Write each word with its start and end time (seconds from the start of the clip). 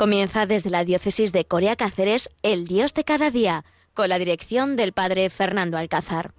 Comienza 0.00 0.46
desde 0.46 0.70
la 0.70 0.82
diócesis 0.82 1.30
de 1.30 1.44
Corea 1.44 1.76
Cáceres 1.76 2.30
El 2.42 2.66
Dios 2.66 2.94
de 2.94 3.04
cada 3.04 3.30
día, 3.30 3.66
con 3.92 4.08
la 4.08 4.18
dirección 4.18 4.74
del 4.74 4.94
padre 4.94 5.28
Fernando 5.28 5.76
Alcázar. 5.76 6.32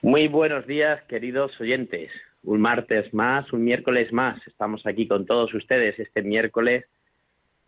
Muy 0.00 0.28
buenos 0.28 0.66
días, 0.66 1.02
queridos 1.08 1.52
oyentes 1.60 2.10
un 2.44 2.60
martes 2.60 3.12
más, 3.14 3.52
un 3.52 3.64
miércoles 3.64 4.12
más. 4.12 4.40
Estamos 4.46 4.86
aquí 4.86 5.06
con 5.06 5.26
todos 5.26 5.52
ustedes 5.54 5.98
este 5.98 6.22
miércoles, 6.22 6.84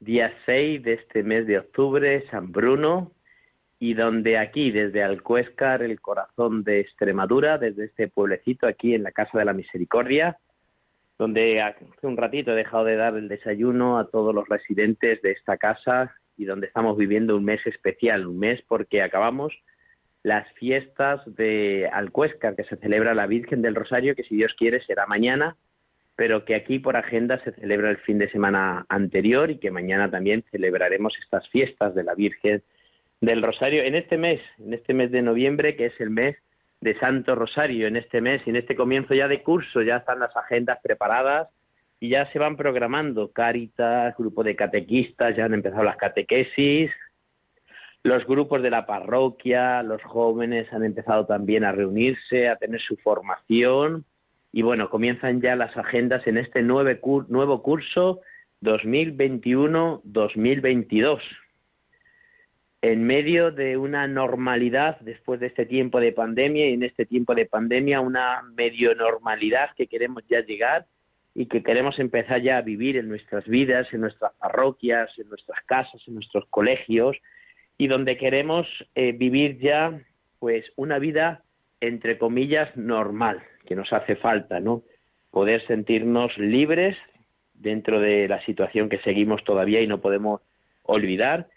día 0.01 0.33
6 0.47 0.83
de 0.83 0.95
este 0.95 1.23
mes 1.23 1.47
de 1.47 1.59
octubre, 1.59 2.25
San 2.31 2.53
Bruno, 2.53 3.13
y 3.79 3.95
donde 3.95 4.39
aquí, 4.39 4.71
desde 4.71 5.03
Alcuéscar, 5.03 5.83
el 5.83 6.01
corazón 6.01 6.65
de 6.65 6.81
Extremadura, 6.81 7.59
desde 7.59 7.87
este 7.87 8.09
pueblecito 8.09 8.67
aquí 8.67 8.95
en 8.95 9.03
la 9.03 9.13
Casa 9.13 9.39
de 9.39 9.45
la 9.45 9.53
Misericordia, 9.53 10.39
donde 11.19 11.61
hace 11.63 11.87
un 12.03 12.17
ratito 12.17 12.53
he 12.53 12.57
dejado 12.57 12.85
de 12.85 12.97
dar 12.97 13.17
el 13.17 13.29
desayuno 13.29 13.99
a 13.99 14.09
todos 14.09 14.35
los 14.35 14.49
residentes 14.49 15.23
de 15.23 15.33
esta 15.33 15.57
casa 15.57 16.15
y 16.37 16.45
donde 16.45 16.67
estamos 16.67 16.97
viviendo 16.97 17.37
un 17.37 17.45
mes 17.45 17.65
especial, 17.67 18.27
un 18.27 18.39
mes 18.39 18.61
porque 18.67 19.03
acabamos 19.03 19.53
las 20.25 20.51
fiestas 20.55 21.21
de 21.27 21.89
Alcuéscar, 21.93 22.57
que 22.57 22.65
se 22.65 22.77
celebra 22.77 23.15
la 23.15 23.27
Virgen 23.27 23.61
del 23.61 23.75
Rosario, 23.75 24.17
que 24.17 24.25
si 24.25 24.35
Dios 24.35 24.55
quiere 24.59 24.83
será 24.85 25.07
mañana, 25.07 25.57
pero 26.17 26.47
que 26.47 26.55
aquí 26.55 26.79
por 26.79 26.97
agenda 26.97 27.39
se 27.45 27.53
celebra 27.53 27.91
el 27.91 27.99
fin 27.99 28.19
de 28.19 28.31
semana 28.31 28.87
anterior 28.89 29.51
y 29.51 29.59
que 29.59 29.71
mañana 29.71 30.11
también 30.11 30.43
celebraremos 30.51 31.13
estas 31.23 31.47
fiestas 31.51 31.95
de 31.95 32.05
la 32.05 32.15
Virgen 32.15 32.63
del 33.21 33.43
Rosario 33.43 33.83
en 33.83 33.97
este 33.97 34.17
mes, 34.17 34.41
en 34.59 34.73
este 34.73 34.95
mes 34.95 35.11
de 35.11 35.21
noviembre, 35.21 35.77
que 35.77 35.87
es 35.87 36.01
el 36.01 36.09
mes 36.09 36.37
de 36.81 36.99
Santo 36.99 37.35
Rosario, 37.35 37.87
en 37.87 37.97
este 37.97 38.23
mes 38.23 38.41
y 38.47 38.51
en 38.51 38.57
este 38.57 38.77
comienzo 38.77 39.13
ya 39.13 39.29
de 39.29 39.43
curso, 39.43 39.83
ya 39.83 39.99
están 39.99 40.21
las 40.21 40.35
agendas 40.35 40.79
preparadas 40.83 41.49
y 42.01 42.09
ya 42.09 42.33
se 42.33 42.39
van 42.39 42.57
programando. 42.57 43.31
Cáritas, 43.31 44.17
grupo 44.17 44.43
de 44.43 44.57
catequistas, 44.57 45.37
ya 45.37 45.45
han 45.45 45.55
empezado 45.55 45.83
las 45.83 45.97
catequesis, 45.99 46.91
los 48.05 48.25
grupos 48.27 48.63
de 48.63 48.71
la 48.71 48.87
parroquia, 48.87 49.83
los 49.83 50.01
jóvenes 50.03 50.73
han 50.73 50.85
empezado 50.85 51.27
también 51.27 51.65
a 51.65 51.73
reunirse, 51.73 52.49
a 52.49 52.55
tener 52.57 52.81
su 52.83 52.97
formación 52.99 54.05
y 54.53 54.61
bueno, 54.61 54.91
comienzan 54.91 55.41
ya 55.41 55.57
las 55.57 55.75
agendas 55.77 56.25
en 56.27 56.37
este 56.37 56.61
nuevo 56.63 57.63
curso 57.63 58.21
2021-2022. 58.63 61.21
En 62.83 63.05
medio 63.05 63.51
de 63.51 63.79
una 63.79 64.07
normalidad 64.07 65.01
después 65.01 65.41
de 65.41 65.47
este 65.47 65.65
tiempo 65.65 65.99
de 65.99 66.13
pandemia 66.13 66.69
y 66.69 66.75
en 66.75 66.83
este 66.83 67.07
tiempo 67.07 67.35
de 67.35 67.47
pandemia 67.47 68.03
una 68.03 68.43
medio 68.55 68.95
normalidad 68.95 69.71
que 69.77 69.87
queremos 69.87 70.23
ya 70.29 70.43
llegar 70.43 70.85
y 71.35 71.47
que 71.47 71.63
queremos 71.63 71.99
empezar 71.99 72.43
ya 72.43 72.59
a 72.59 72.63
vivir 72.63 72.99
en 72.99 73.09
nuestras 73.09 73.47
vidas, 73.47 73.89
en 73.95 74.03
nuestras 74.03 74.35
parroquias, 74.35 75.09
en 75.19 75.31
nuestras 75.31 75.65
casas, 75.65 76.03
en 76.07 76.13
nuestros 76.15 76.45
colegios, 76.51 77.17
y 77.79 77.89
donde 77.89 78.17
queremos 78.17 78.67
eh, 78.95 79.13
vivir 79.13 79.59
ya 79.59 80.01
pues 80.39 80.65
una 80.77 80.99
vida 80.99 81.43
entre 81.81 82.19
comillas 82.19 82.75
normal 82.77 83.43
que 83.67 83.75
nos 83.75 83.93
hace 83.93 84.17
falta 84.17 84.61
no 84.61 84.83
poder 85.31 85.67
sentirnos 85.67 86.37
libres 86.39 86.97
dentro 87.55 88.01
de 88.01 88.29
la 88.29 88.45
situación 88.45 88.89
que 88.89 88.99
seguimos 89.01 89.43
todavía 89.45 89.81
y 89.81 89.87
no 89.87 90.01
podemos 90.01 90.41
olvidar 90.83 91.49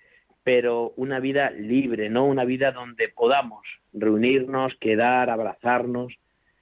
pero 0.44 0.94
una 0.96 1.20
vida 1.20 1.52
libre 1.52 2.10
no 2.10 2.26
una 2.26 2.46
vida 2.46 2.72
donde 2.72 3.10
podamos 3.10 3.66
reunirnos 3.94 4.74
quedar 4.80 5.30
abrazarnos 5.30 6.14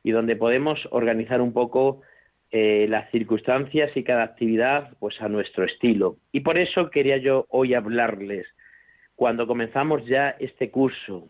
y 0.03 0.11
donde 0.11 0.35
podemos 0.35 0.79
organizar 0.91 1.41
un 1.41 1.51
poco 1.51 2.01
eh, 2.51 2.85
las 2.87 3.09
circunstancias 3.09 3.91
y 3.95 4.03
cada 4.03 4.23
actividad 4.23 4.91
pues 4.99 5.19
a 5.19 5.27
nuestro 5.27 5.65
estilo. 5.65 6.17
Y 6.31 6.41
por 6.41 6.59
eso 6.59 6.91
quería 6.91 7.17
yo 7.17 7.47
hoy 7.49 7.73
hablarles 7.73 8.45
cuando 9.15 9.47
comenzamos 9.47 10.05
ya 10.05 10.35
este 10.39 10.71
curso, 10.71 11.27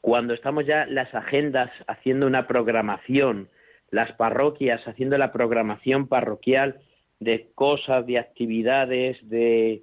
cuando 0.00 0.34
estamos 0.34 0.66
ya 0.66 0.86
las 0.86 1.14
agendas 1.14 1.70
haciendo 1.86 2.26
una 2.26 2.46
programación, 2.46 3.48
las 3.90 4.12
parroquias 4.12 4.86
haciendo 4.86 5.18
la 5.18 5.32
programación 5.32 6.08
parroquial 6.08 6.80
de 7.18 7.50
cosas, 7.54 8.06
de 8.06 8.18
actividades, 8.18 9.16
de 9.28 9.82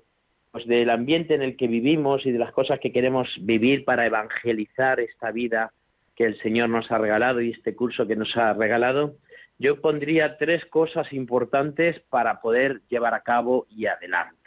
pues 0.51 0.66
del 0.66 0.89
ambiente 0.89 1.35
en 1.35 1.41
el 1.41 1.57
que 1.57 1.67
vivimos 1.67 2.25
y 2.25 2.31
de 2.31 2.39
las 2.39 2.51
cosas 2.51 2.79
que 2.79 2.91
queremos 2.91 3.27
vivir 3.41 3.83
para 3.83 4.06
evangelizar 4.06 5.00
esta 5.00 5.31
vida 5.31 5.72
que 6.16 6.25
el 6.25 6.39
Señor 6.41 6.69
nos 6.69 6.89
ha 6.91 6.97
regalado 6.97 7.41
y 7.41 7.51
este 7.51 7.75
curso 7.75 8.07
que 8.07 8.16
nos 8.16 8.35
ha 8.38 8.53
regalado, 8.53 9.16
yo 9.59 9.81
pondría 9.81 10.38
tres 10.38 10.66
cosas 10.66 11.13
importantes 11.13 12.00
para 12.09 12.41
poder 12.41 12.81
llevar 12.89 13.13
a 13.13 13.22
cabo 13.22 13.67
y 13.69 13.85
adelante 13.85 14.46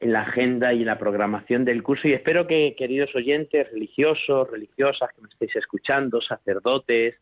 en 0.00 0.12
la 0.12 0.22
agenda 0.22 0.72
y 0.72 0.80
en 0.80 0.86
la 0.86 0.98
programación 0.98 1.64
del 1.64 1.82
curso 1.82 2.08
y 2.08 2.12
espero 2.12 2.46
que, 2.46 2.74
queridos 2.76 3.14
oyentes, 3.14 3.70
religiosos, 3.72 4.50
religiosas 4.50 5.10
que 5.14 5.22
me 5.22 5.28
estéis 5.28 5.56
escuchando, 5.56 6.20
sacerdotes, 6.20 7.16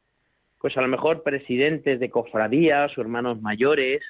pues 0.59 0.76
a 0.76 0.82
lo 0.82 0.88
mejor 0.88 1.22
presidentes 1.22 2.00
de 2.00 2.10
cofradías 2.10 2.97
o 2.97 3.00
hermanos 3.00 3.41
mayores, 3.41 4.03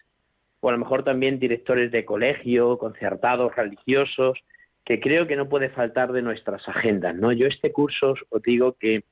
o 0.60 0.68
a 0.68 0.72
lo 0.72 0.78
mejor 0.78 1.04
también 1.04 1.38
directores 1.38 1.92
de 1.92 2.04
colegio, 2.04 2.78
concertados 2.78 3.54
religiosos, 3.54 4.38
que 4.84 5.00
creo 5.00 5.26
que 5.26 5.36
no 5.36 5.48
puede 5.48 5.68
faltar 5.68 6.12
de 6.12 6.22
nuestras 6.22 6.66
agendas, 6.68 7.14
¿no? 7.14 7.32
Yo 7.32 7.46
este 7.46 7.72
curso 7.72 8.14
os 8.30 8.42
digo 8.42 8.76
que 8.78 9.04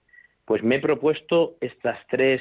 pues 0.44 0.62
me 0.62 0.76
he 0.76 0.80
propuesto 0.80 1.56
estas 1.60 1.98
tres, 2.08 2.40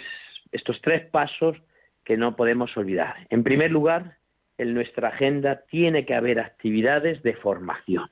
estos 0.51 0.79
tres 0.81 1.05
pasos 1.09 1.57
que 2.03 2.17
no 2.17 2.35
podemos 2.35 2.75
olvidar. 2.77 3.15
En 3.29 3.43
primer 3.43 3.71
lugar, 3.71 4.17
en 4.57 4.73
nuestra 4.73 5.09
agenda 5.09 5.63
tiene 5.69 6.05
que 6.05 6.15
haber 6.15 6.39
actividades 6.39 7.21
de 7.23 7.33
formación. 7.33 8.09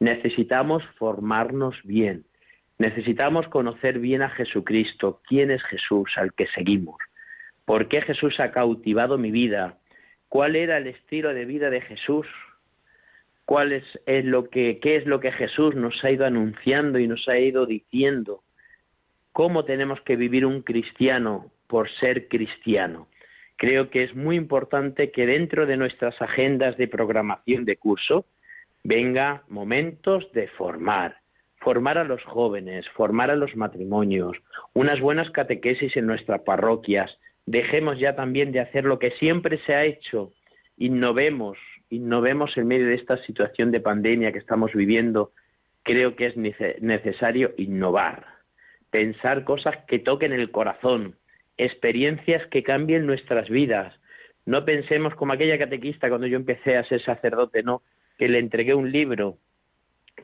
Necesitamos 0.00 0.82
formarnos 0.96 1.76
bien. 1.84 2.24
Necesitamos 2.78 3.48
conocer 3.48 3.98
bien 3.98 4.22
a 4.22 4.30
Jesucristo, 4.30 5.20
quién 5.26 5.50
es 5.50 5.62
Jesús 5.64 6.12
al 6.16 6.32
que 6.34 6.46
seguimos, 6.48 6.96
por 7.64 7.88
qué 7.88 8.02
Jesús 8.02 8.38
ha 8.38 8.52
cautivado 8.52 9.18
mi 9.18 9.32
vida, 9.32 9.78
cuál 10.28 10.54
era 10.54 10.76
el 10.76 10.86
estilo 10.86 11.34
de 11.34 11.44
vida 11.44 11.70
de 11.70 11.80
Jesús, 11.80 12.26
cuál 13.44 13.72
es, 13.72 13.84
lo 14.24 14.48
que, 14.48 14.78
qué 14.78 14.96
es 14.96 15.06
lo 15.06 15.18
que 15.18 15.32
Jesús 15.32 15.74
nos 15.74 16.04
ha 16.04 16.10
ido 16.12 16.24
anunciando 16.24 17.00
y 17.00 17.08
nos 17.08 17.26
ha 17.28 17.38
ido 17.38 17.66
diciendo, 17.66 18.42
cómo 19.32 19.64
tenemos 19.64 20.00
que 20.02 20.14
vivir 20.14 20.46
un 20.46 20.62
cristiano 20.62 21.50
por 21.66 21.90
ser 21.90 22.28
cristiano 22.28 23.08
creo 23.58 23.90
que 23.90 24.04
es 24.04 24.14
muy 24.14 24.36
importante 24.36 25.10
que 25.10 25.26
dentro 25.26 25.66
de 25.66 25.76
nuestras 25.76 26.20
agendas 26.22 26.76
de 26.78 26.88
programación 26.88 27.64
de 27.64 27.76
curso 27.76 28.24
venga 28.84 29.42
momentos 29.48 30.32
de 30.32 30.46
formar, 30.48 31.16
formar 31.58 31.98
a 31.98 32.04
los 32.04 32.22
jóvenes, 32.22 32.88
formar 32.90 33.30
a 33.32 33.36
los 33.36 33.56
matrimonios, 33.56 34.36
unas 34.74 35.00
buenas 35.00 35.30
catequesis 35.32 35.96
en 35.96 36.06
nuestras 36.06 36.40
parroquias. 36.42 37.18
Dejemos 37.46 37.98
ya 37.98 38.14
también 38.14 38.52
de 38.52 38.60
hacer 38.60 38.84
lo 38.84 39.00
que 39.00 39.10
siempre 39.12 39.58
se 39.66 39.74
ha 39.74 39.84
hecho, 39.84 40.32
innovemos, 40.76 41.58
innovemos 41.90 42.56
en 42.56 42.68
medio 42.68 42.86
de 42.86 42.94
esta 42.94 43.16
situación 43.24 43.72
de 43.72 43.80
pandemia 43.80 44.30
que 44.30 44.38
estamos 44.38 44.72
viviendo. 44.72 45.32
Creo 45.82 46.14
que 46.14 46.26
es 46.26 46.36
necesario 46.36 47.54
innovar, 47.56 48.24
pensar 48.90 49.42
cosas 49.42 49.76
que 49.88 49.98
toquen 49.98 50.32
el 50.32 50.52
corazón, 50.52 51.16
experiencias 51.58 52.46
que 52.46 52.62
cambien 52.62 53.06
nuestras 53.06 53.48
vidas. 53.48 53.94
No 54.46 54.64
pensemos 54.64 55.14
como 55.14 55.32
aquella 55.32 55.58
catequista 55.58 56.08
cuando 56.08 56.26
yo 56.26 56.36
empecé 56.36 56.76
a 56.76 56.84
ser 56.84 57.02
sacerdote, 57.02 57.62
no, 57.62 57.82
que 58.16 58.28
le 58.28 58.38
entregué 58.38 58.74
un 58.74 58.90
libro 58.90 59.36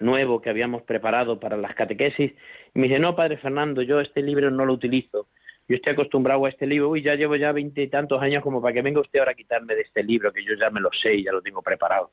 nuevo 0.00 0.40
que 0.40 0.50
habíamos 0.50 0.82
preparado 0.82 1.38
para 1.38 1.56
las 1.56 1.74
catequesis 1.74 2.32
y 2.74 2.78
me 2.78 2.88
dice, 2.88 2.98
no, 2.98 3.14
padre 3.14 3.36
Fernando, 3.36 3.82
yo 3.82 4.00
este 4.00 4.22
libro 4.22 4.50
no 4.50 4.64
lo 4.64 4.72
utilizo. 4.72 5.28
Yo 5.68 5.76
estoy 5.76 5.94
acostumbrado 5.94 6.44
a 6.44 6.48
este 6.50 6.66
libro, 6.66 6.90
uy, 6.90 7.02
ya 7.02 7.14
llevo 7.14 7.36
ya 7.36 7.52
veinte 7.52 7.82
y 7.82 7.88
tantos 7.88 8.20
años 8.20 8.42
como 8.42 8.60
para 8.60 8.74
que 8.74 8.82
venga 8.82 9.00
usted 9.00 9.18
ahora 9.18 9.32
a 9.32 9.34
quitarme 9.34 9.74
de 9.74 9.82
este 9.82 10.02
libro, 10.02 10.32
que 10.32 10.44
yo 10.44 10.54
ya 10.54 10.68
me 10.68 10.80
lo 10.80 10.90
sé 10.92 11.14
y 11.14 11.24
ya 11.24 11.32
lo 11.32 11.40
tengo 11.40 11.62
preparado. 11.62 12.10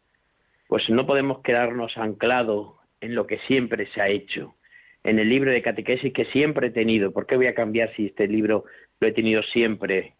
Pues 0.68 0.90
no 0.90 1.06
podemos 1.06 1.42
quedarnos 1.42 1.98
anclados 1.98 2.76
en 3.02 3.14
lo 3.14 3.28
que 3.28 3.40
siempre 3.40 3.88
se 3.88 4.02
ha 4.02 4.08
hecho, 4.08 4.56
en 5.04 5.20
el 5.20 5.28
libro 5.28 5.52
de 5.52 5.62
catequesis 5.62 6.14
que 6.14 6.26
siempre 6.26 6.68
he 6.68 6.72
tenido. 6.72 7.12
¿Por 7.12 7.28
qué 7.28 7.36
voy 7.36 7.48
a 7.48 7.56
cambiar 7.56 7.94
si 7.96 8.06
este 8.06 8.28
libro 8.28 8.64
lo 9.02 9.08
he 9.08 9.12
tenido 9.12 9.42
siempre, 9.42 10.14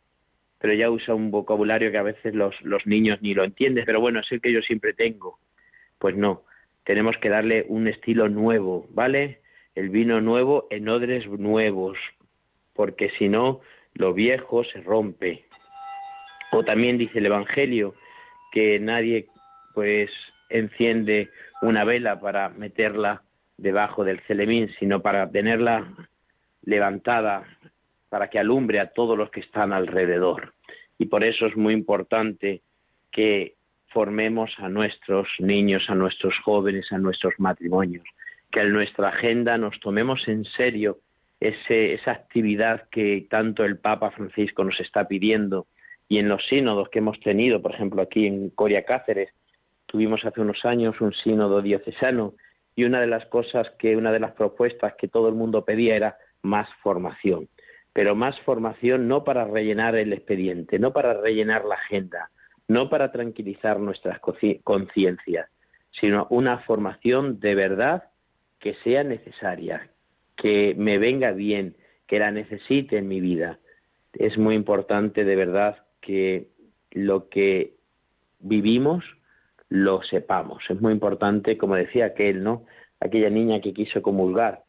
pero 0.60 0.74
ya 0.74 0.90
usa 0.90 1.14
un 1.14 1.30
vocabulario 1.30 1.92
que 1.92 2.00
a 2.00 2.04
veces 2.04 2.34
los, 2.34 2.60
los 2.62 2.86
niños 2.88 3.22
ni 3.22 3.36
lo 3.36 3.44
entienden, 3.44 3.86
pero 3.86 4.02
bueno, 4.02 4.20
es 4.20 4.32
el 4.32 4.42
que 4.42 4.52
yo 4.52 4.62
siempre 4.62 4.94
tengo. 4.94 5.38
Pues 6.00 6.16
no, 6.16 6.44
tenemos 6.84 7.16
que 7.18 7.30
darle 7.30 7.64
un 7.70 7.88
estilo 7.88 8.28
nuevo, 8.28 8.88
¿vale? 8.90 9.40
El 9.76 9.90
vino 9.90 10.20
nuevo 10.20 10.68
en 10.72 10.90
odres 10.90 11.28
nuevos, 11.28 11.98
porque 12.74 13.12
si 13.20 13.30
no, 13.30 13.62
lo 13.94 14.14
viejo 14.14 14.64
se 14.64 14.82
rompe. 14.82 15.46
O 16.52 16.64
también 16.64 16.98
dice 16.98 17.20
el 17.20 17.28
Evangelio 17.28 17.94
que 18.52 18.80
nadie 18.80 19.28
pues 19.76 20.10
enciende 20.50 21.30
una 21.62 21.86
vela 21.86 22.20
para 22.20 22.50
meterla 22.50 23.22
debajo 23.58 24.04
del 24.04 24.20
celemín, 24.22 24.72
sino 24.80 25.04
para 25.04 25.30
tenerla 25.30 25.88
levantada 26.64 27.46
para 28.12 28.30
que 28.30 28.40
alumbre 28.40 28.82
a 28.82 28.88
todos 28.88 29.18
los 29.18 29.32
que 29.32 29.40
están 29.40 29.72
alrededor. 29.72 30.54
Y 31.00 31.06
por 31.06 31.26
eso 31.26 31.46
es 31.46 31.56
muy 31.56 31.74
importante 31.74 32.62
que 33.10 33.56
formemos 33.88 34.52
a 34.58 34.68
nuestros 34.68 35.30
niños, 35.40 35.84
a 35.88 35.96
nuestros 35.96 36.38
jóvenes, 36.40 36.92
a 36.92 36.98
nuestros 36.98 37.34
matrimonios, 37.38 38.04
que 38.52 38.60
en 38.60 38.74
nuestra 38.74 39.08
agenda 39.08 39.58
nos 39.58 39.80
tomemos 39.80 40.28
en 40.28 40.44
serio 40.44 41.00
esa 41.40 42.12
actividad 42.12 42.90
que 42.92 43.26
tanto 43.30 43.64
el 43.64 43.78
Papa 43.78 44.12
Francisco 44.12 44.66
nos 44.66 44.78
está 44.82 45.08
pidiendo 45.08 45.68
y 46.10 46.18
en 46.18 46.28
los 46.28 46.46
sínodos 46.48 46.90
que 46.90 47.00
hemos 47.00 47.18
tenido, 47.22 47.62
por 47.62 47.74
ejemplo, 47.74 48.02
aquí 48.02 48.28
en 48.28 48.50
Coria 48.50 48.84
Cáceres, 48.84 49.30
tuvimos 49.86 50.26
hace 50.26 50.42
unos 50.42 50.66
años 50.66 51.00
un 51.00 51.14
sínodo 51.14 51.62
diocesano 51.62 52.34
y 52.76 52.84
una 52.84 53.00
de 53.00 53.08
las 53.08 53.26
cosas 53.28 53.72
que, 53.80 53.96
una 53.96 54.12
de 54.12 54.20
las 54.20 54.34
propuestas 54.34 54.96
que 54.98 55.08
todo 55.08 55.30
el 55.30 55.36
mundo 55.36 55.64
pedía 55.64 55.96
era 55.96 56.18
más 56.42 56.68
formación, 56.84 57.48
pero 57.94 58.16
más 58.16 58.40
formación 58.42 59.08
no 59.08 59.24
para 59.24 59.46
rellenar 59.46 59.96
el 59.96 60.14
expediente, 60.14 60.80
no 60.80 60.94
para 60.94 61.14
rellenar 61.14 61.66
la 61.66 61.76
agenda, 61.76 62.30
no 62.68 62.90
para 62.90 63.12
tranquilizar 63.12 63.80
nuestras 63.80 64.20
conciencias, 64.64 65.50
sino 65.92 66.28
una 66.30 66.60
formación 66.60 67.40
de 67.40 67.56
verdad 67.56 68.04
que 68.60 68.76
sea 68.84 69.04
necesaria, 69.04 69.90
que 70.38 70.74
me 70.78 70.98
venga 70.98 71.32
bien, 71.32 71.76
que 72.08 72.20
la 72.20 72.32
necesite 72.32 72.98
en 72.98 73.08
mi 73.08 73.20
vida. 73.20 73.60
Es 74.14 74.38
muy 74.38 74.56
importante 74.56 75.26
de 75.26 75.36
verdad 75.36 75.78
que 76.00 76.48
lo 76.92 77.30
que 77.30 77.76
vivimos 78.40 79.04
lo 79.70 80.02
sepamos. 80.04 80.64
Es 80.70 80.80
muy 80.80 80.94
importante, 80.94 81.58
como 81.58 81.76
decía 81.76 82.06
aquel, 82.06 82.44
¿no? 82.44 82.66
Aquella 83.00 83.30
niña 83.30 83.62
que 83.62 83.74
quiso 83.74 84.02
comulgar 84.02 84.64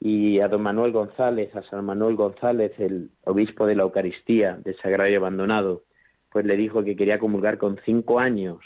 y 0.00 0.40
a 0.40 0.48
don 0.48 0.62
Manuel 0.62 0.92
González, 0.92 1.54
a 1.54 1.62
San 1.64 1.84
Manuel 1.84 2.16
González, 2.16 2.72
el 2.78 3.10
obispo 3.24 3.66
de 3.66 3.74
la 3.76 3.82
Eucaristía 3.82 4.56
del 4.56 4.76
Sagrario 4.78 5.18
Abandonado, 5.18 5.82
pues 6.30 6.46
le 6.46 6.56
dijo 6.56 6.82
que 6.82 6.96
quería 6.96 7.18
comulgar 7.18 7.58
con 7.58 7.78
cinco 7.84 8.18
años. 8.18 8.58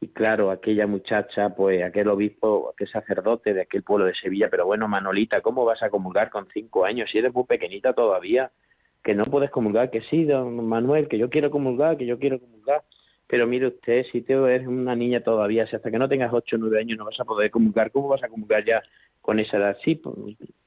Y 0.00 0.08
claro, 0.08 0.50
aquella 0.50 0.86
muchacha, 0.86 1.54
pues 1.56 1.82
aquel 1.82 2.08
obispo, 2.08 2.70
aquel 2.72 2.88
sacerdote 2.88 3.54
de 3.54 3.62
aquel 3.62 3.82
pueblo 3.82 4.04
de 4.04 4.14
Sevilla, 4.14 4.48
pero 4.50 4.66
bueno, 4.66 4.86
Manolita, 4.88 5.40
¿cómo 5.40 5.64
vas 5.64 5.82
a 5.82 5.90
comulgar 5.90 6.30
con 6.30 6.46
cinco 6.52 6.84
años? 6.84 7.10
Si 7.10 7.18
eres 7.18 7.32
muy 7.32 7.44
pequeñita 7.44 7.94
todavía, 7.94 8.52
que 9.02 9.14
no 9.14 9.24
puedes 9.24 9.50
comulgar, 9.50 9.90
que 9.90 10.02
sí, 10.02 10.24
don 10.24 10.68
Manuel, 10.68 11.08
que 11.08 11.18
yo 11.18 11.30
quiero 11.30 11.50
comulgar, 11.50 11.96
que 11.96 12.06
yo 12.06 12.18
quiero 12.18 12.38
comulgar. 12.38 12.82
Pero 13.26 13.46
mire 13.46 13.68
usted, 13.68 14.04
si 14.12 14.22
tú 14.22 14.46
eres 14.46 14.66
una 14.66 14.94
niña 14.94 15.20
todavía, 15.20 15.66
si 15.66 15.76
hasta 15.76 15.90
que 15.90 15.98
no 15.98 16.08
tengas 16.08 16.32
ocho 16.32 16.56
o 16.56 16.58
nueve 16.58 16.80
años 16.80 16.98
no 16.98 17.04
vas 17.04 17.18
a 17.20 17.24
poder 17.24 17.50
comulgar, 17.50 17.90
¿cómo 17.90 18.08
vas 18.08 18.22
a 18.22 18.28
comulgar 18.28 18.64
ya 18.64 18.82
con 19.28 19.40
esa 19.40 19.58
edad? 19.58 19.76
Sí, 19.84 19.96
pues, 19.96 20.16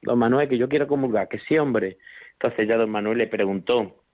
don 0.02 0.20
Manuel, 0.20 0.48
que 0.48 0.56
yo 0.56 0.68
quiero 0.68 0.86
comulgar, 0.86 1.26
que 1.26 1.40
sí, 1.40 1.58
hombre. 1.58 1.98
Entonces 2.34 2.68
ya 2.68 2.78
don 2.78 2.90
Manuel 2.90 3.18
le 3.18 3.26
preguntó, 3.26 4.04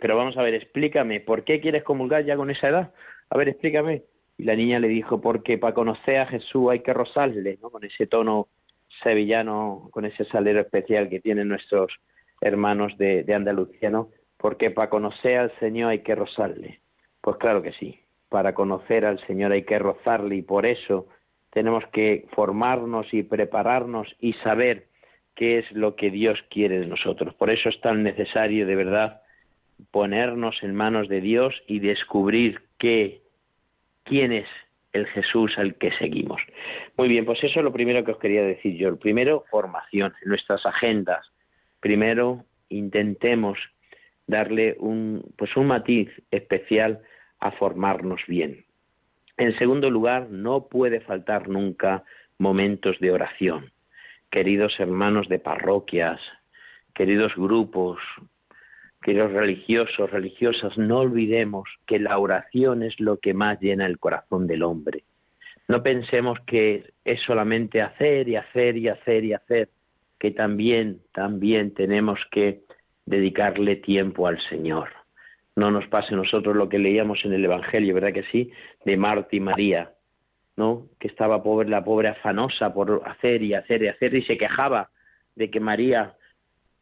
pero 0.00 0.16
vamos 0.16 0.36
a 0.36 0.42
ver, 0.42 0.54
explícame, 0.54 1.20
¿por 1.20 1.44
qué 1.44 1.60
quieres 1.60 1.84
comulgar 1.84 2.24
ya 2.24 2.34
con 2.34 2.50
esa 2.50 2.68
edad? 2.68 2.92
A 3.30 3.38
ver, 3.38 3.50
explícame. 3.50 4.02
Y 4.38 4.42
la 4.42 4.56
niña 4.56 4.80
le 4.80 4.88
dijo, 4.88 5.20
porque 5.20 5.56
para 5.56 5.72
conocer 5.72 6.16
a 6.16 6.26
Jesús 6.26 6.68
hay 6.68 6.80
que 6.80 6.92
rozarle, 6.92 7.60
¿no? 7.62 7.70
Con 7.70 7.84
ese 7.84 8.08
tono 8.08 8.48
sevillano, 9.04 9.88
con 9.92 10.04
ese 10.04 10.24
salero 10.24 10.58
especial 10.58 11.08
que 11.08 11.20
tienen 11.20 11.46
nuestros 11.46 11.92
hermanos 12.40 12.98
de, 12.98 13.22
de 13.22 13.34
Andalucía, 13.34 13.88
¿no? 13.88 14.08
Porque 14.36 14.72
para 14.72 14.90
conocer 14.90 15.38
al 15.38 15.56
Señor 15.60 15.92
hay 15.92 16.00
que 16.00 16.16
rozarle. 16.16 16.80
Pues 17.20 17.36
claro 17.36 17.62
que 17.62 17.70
sí. 17.74 18.00
Para 18.28 18.52
conocer 18.52 19.04
al 19.04 19.24
Señor 19.28 19.52
hay 19.52 19.62
que 19.62 19.78
rozarle 19.78 20.34
y 20.34 20.42
por 20.42 20.66
eso 20.66 21.06
tenemos 21.52 21.84
que 21.92 22.26
formarnos 22.34 23.12
y 23.12 23.22
prepararnos 23.22 24.08
y 24.18 24.32
saber 24.34 24.86
qué 25.34 25.58
es 25.58 25.70
lo 25.72 25.96
que 25.96 26.10
Dios 26.10 26.42
quiere 26.50 26.78
de 26.80 26.86
nosotros. 26.86 27.34
Por 27.34 27.50
eso 27.50 27.68
es 27.68 27.80
tan 27.80 28.02
necesario 28.02 28.66
de 28.66 28.74
verdad 28.74 29.22
ponernos 29.90 30.62
en 30.62 30.74
manos 30.74 31.08
de 31.08 31.20
Dios 31.20 31.54
y 31.66 31.80
descubrir 31.80 32.62
qué, 32.78 33.20
quién 34.04 34.32
es 34.32 34.48
el 34.92 35.06
Jesús 35.06 35.52
al 35.58 35.74
que 35.76 35.92
seguimos. 35.92 36.40
Muy 36.96 37.08
bien, 37.08 37.24
pues 37.24 37.42
eso 37.44 37.60
es 37.60 37.64
lo 37.64 37.72
primero 37.72 38.04
que 38.04 38.12
os 38.12 38.18
quería 38.18 38.42
decir 38.42 38.76
yo. 38.76 38.88
El 38.88 38.98
primero, 38.98 39.44
formación 39.50 40.14
en 40.22 40.28
nuestras 40.30 40.64
agendas. 40.64 41.32
Primero, 41.80 42.44
intentemos 42.68 43.58
darle 44.26 44.76
un, 44.78 45.22
pues 45.36 45.54
un 45.56 45.66
matiz 45.66 46.08
especial 46.30 47.00
a 47.40 47.50
formarnos 47.52 48.20
bien. 48.26 48.64
En 49.36 49.56
segundo 49.58 49.90
lugar, 49.90 50.28
no 50.30 50.68
puede 50.68 51.00
faltar 51.00 51.48
nunca 51.48 52.04
momentos 52.38 52.98
de 53.00 53.12
oración. 53.12 53.72
Queridos 54.30 54.78
hermanos 54.78 55.28
de 55.28 55.38
parroquias, 55.38 56.20
queridos 56.94 57.34
grupos, 57.36 57.98
queridos 59.02 59.32
religiosos, 59.32 60.10
religiosas, 60.10 60.76
no 60.76 60.98
olvidemos 60.98 61.68
que 61.86 61.98
la 61.98 62.18
oración 62.18 62.82
es 62.82 62.98
lo 63.00 63.18
que 63.18 63.34
más 63.34 63.60
llena 63.60 63.86
el 63.86 63.98
corazón 63.98 64.46
del 64.46 64.62
hombre. 64.62 65.04
No 65.68 65.82
pensemos 65.82 66.38
que 66.46 66.92
es 67.04 67.20
solamente 67.22 67.80
hacer 67.80 68.28
y 68.28 68.36
hacer 68.36 68.76
y 68.76 68.88
hacer 68.88 69.24
y 69.24 69.32
hacer, 69.32 69.68
que 70.18 70.30
también, 70.30 71.00
también 71.12 71.74
tenemos 71.74 72.20
que 72.30 72.62
dedicarle 73.06 73.76
tiempo 73.76 74.26
al 74.26 74.40
Señor 74.48 75.01
no 75.56 75.70
nos 75.70 75.86
pase 75.88 76.14
nosotros 76.14 76.56
lo 76.56 76.68
que 76.68 76.78
leíamos 76.78 77.24
en 77.24 77.32
el 77.32 77.44
Evangelio, 77.44 77.94
¿verdad 77.94 78.12
que 78.12 78.24
sí? 78.24 78.50
De 78.84 78.96
Marta 78.96 79.28
y 79.32 79.40
María, 79.40 79.92
¿no? 80.56 80.86
Que 80.98 81.08
estaba 81.08 81.42
pobre, 81.42 81.68
la 81.68 81.84
pobre 81.84 82.08
afanosa 82.08 82.72
por 82.72 83.02
hacer 83.04 83.42
y 83.42 83.54
hacer 83.54 83.82
y 83.82 83.88
hacer 83.88 84.14
y 84.14 84.22
se 84.22 84.38
quejaba 84.38 84.90
de 85.34 85.50
que 85.50 85.60
María 85.60 86.14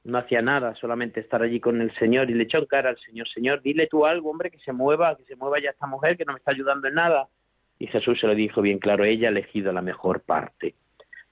no 0.04 0.18
hacía 0.18 0.40
nada, 0.40 0.74
solamente 0.76 1.20
estar 1.20 1.42
allí 1.42 1.60
con 1.60 1.80
el 1.80 1.92
Señor 1.96 2.30
y 2.30 2.34
le 2.34 2.44
echó 2.44 2.58
en 2.58 2.66
cara 2.66 2.90
al 2.90 2.98
Señor, 2.98 3.28
Señor, 3.28 3.60
dile 3.60 3.86
tú 3.86 4.06
algo, 4.06 4.30
hombre, 4.30 4.50
que 4.50 4.58
se 4.58 4.72
mueva, 4.72 5.16
que 5.16 5.24
se 5.24 5.36
mueva 5.36 5.60
ya 5.60 5.70
esta 5.70 5.86
mujer 5.86 6.16
que 6.16 6.24
no 6.24 6.32
me 6.32 6.38
está 6.38 6.52
ayudando 6.52 6.88
en 6.88 6.94
nada. 6.94 7.28
Y 7.78 7.86
Jesús 7.86 8.18
se 8.20 8.26
lo 8.26 8.34
dijo 8.34 8.62
bien 8.62 8.78
claro, 8.78 9.04
ella 9.04 9.28
ha 9.28 9.30
elegido 9.30 9.72
la 9.72 9.82
mejor 9.82 10.22
parte. 10.22 10.74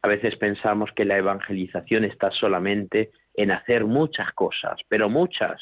A 0.02 0.08
veces 0.08 0.36
pensamos 0.36 0.90
que 0.92 1.04
la 1.04 1.16
evangelización 1.16 2.04
está 2.04 2.30
solamente 2.30 3.10
en 3.34 3.50
hacer 3.50 3.84
muchas 3.84 4.32
cosas, 4.32 4.78
pero 4.88 5.08
muchas, 5.08 5.60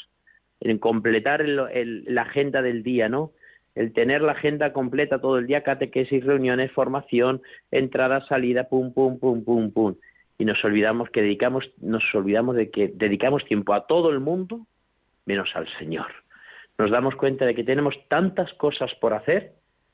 en 0.70 0.78
completar 0.78 1.44
la 1.46 2.22
agenda 2.22 2.62
del 2.62 2.82
día, 2.82 3.08
¿no? 3.08 3.32
El 3.74 3.92
tener 3.92 4.22
la 4.22 4.32
agenda 4.32 4.72
completa 4.72 5.20
todo 5.20 5.38
el 5.38 5.46
día, 5.46 5.62
catequesis, 5.62 6.24
reuniones, 6.24 6.72
formación, 6.72 7.42
entrada, 7.70 8.26
salida, 8.26 8.64
pum, 8.68 8.92
pum, 8.92 9.18
pum, 9.18 9.44
pum, 9.44 9.70
pum. 9.70 9.94
Y 10.38 10.44
nos 10.44 10.62
olvidamos 10.64 11.10
que 11.10 11.22
dedicamos, 11.22 11.70
nos 11.80 12.02
olvidamos 12.14 12.56
de 12.56 12.70
que 12.70 12.88
dedicamos 12.88 13.44
tiempo 13.44 13.74
a 13.74 13.86
todo 13.86 14.10
el 14.10 14.20
mundo 14.20 14.66
menos 15.24 15.50
al 15.54 15.68
Señor. 15.78 16.06
Nos 16.78 16.90
damos 16.90 17.14
cuenta 17.16 17.46
de 17.46 17.54
que 17.54 17.64
tenemos 17.64 17.94
tantas 18.08 18.52
cosas 18.54 18.94
por 19.00 19.14
hacer 19.14 19.52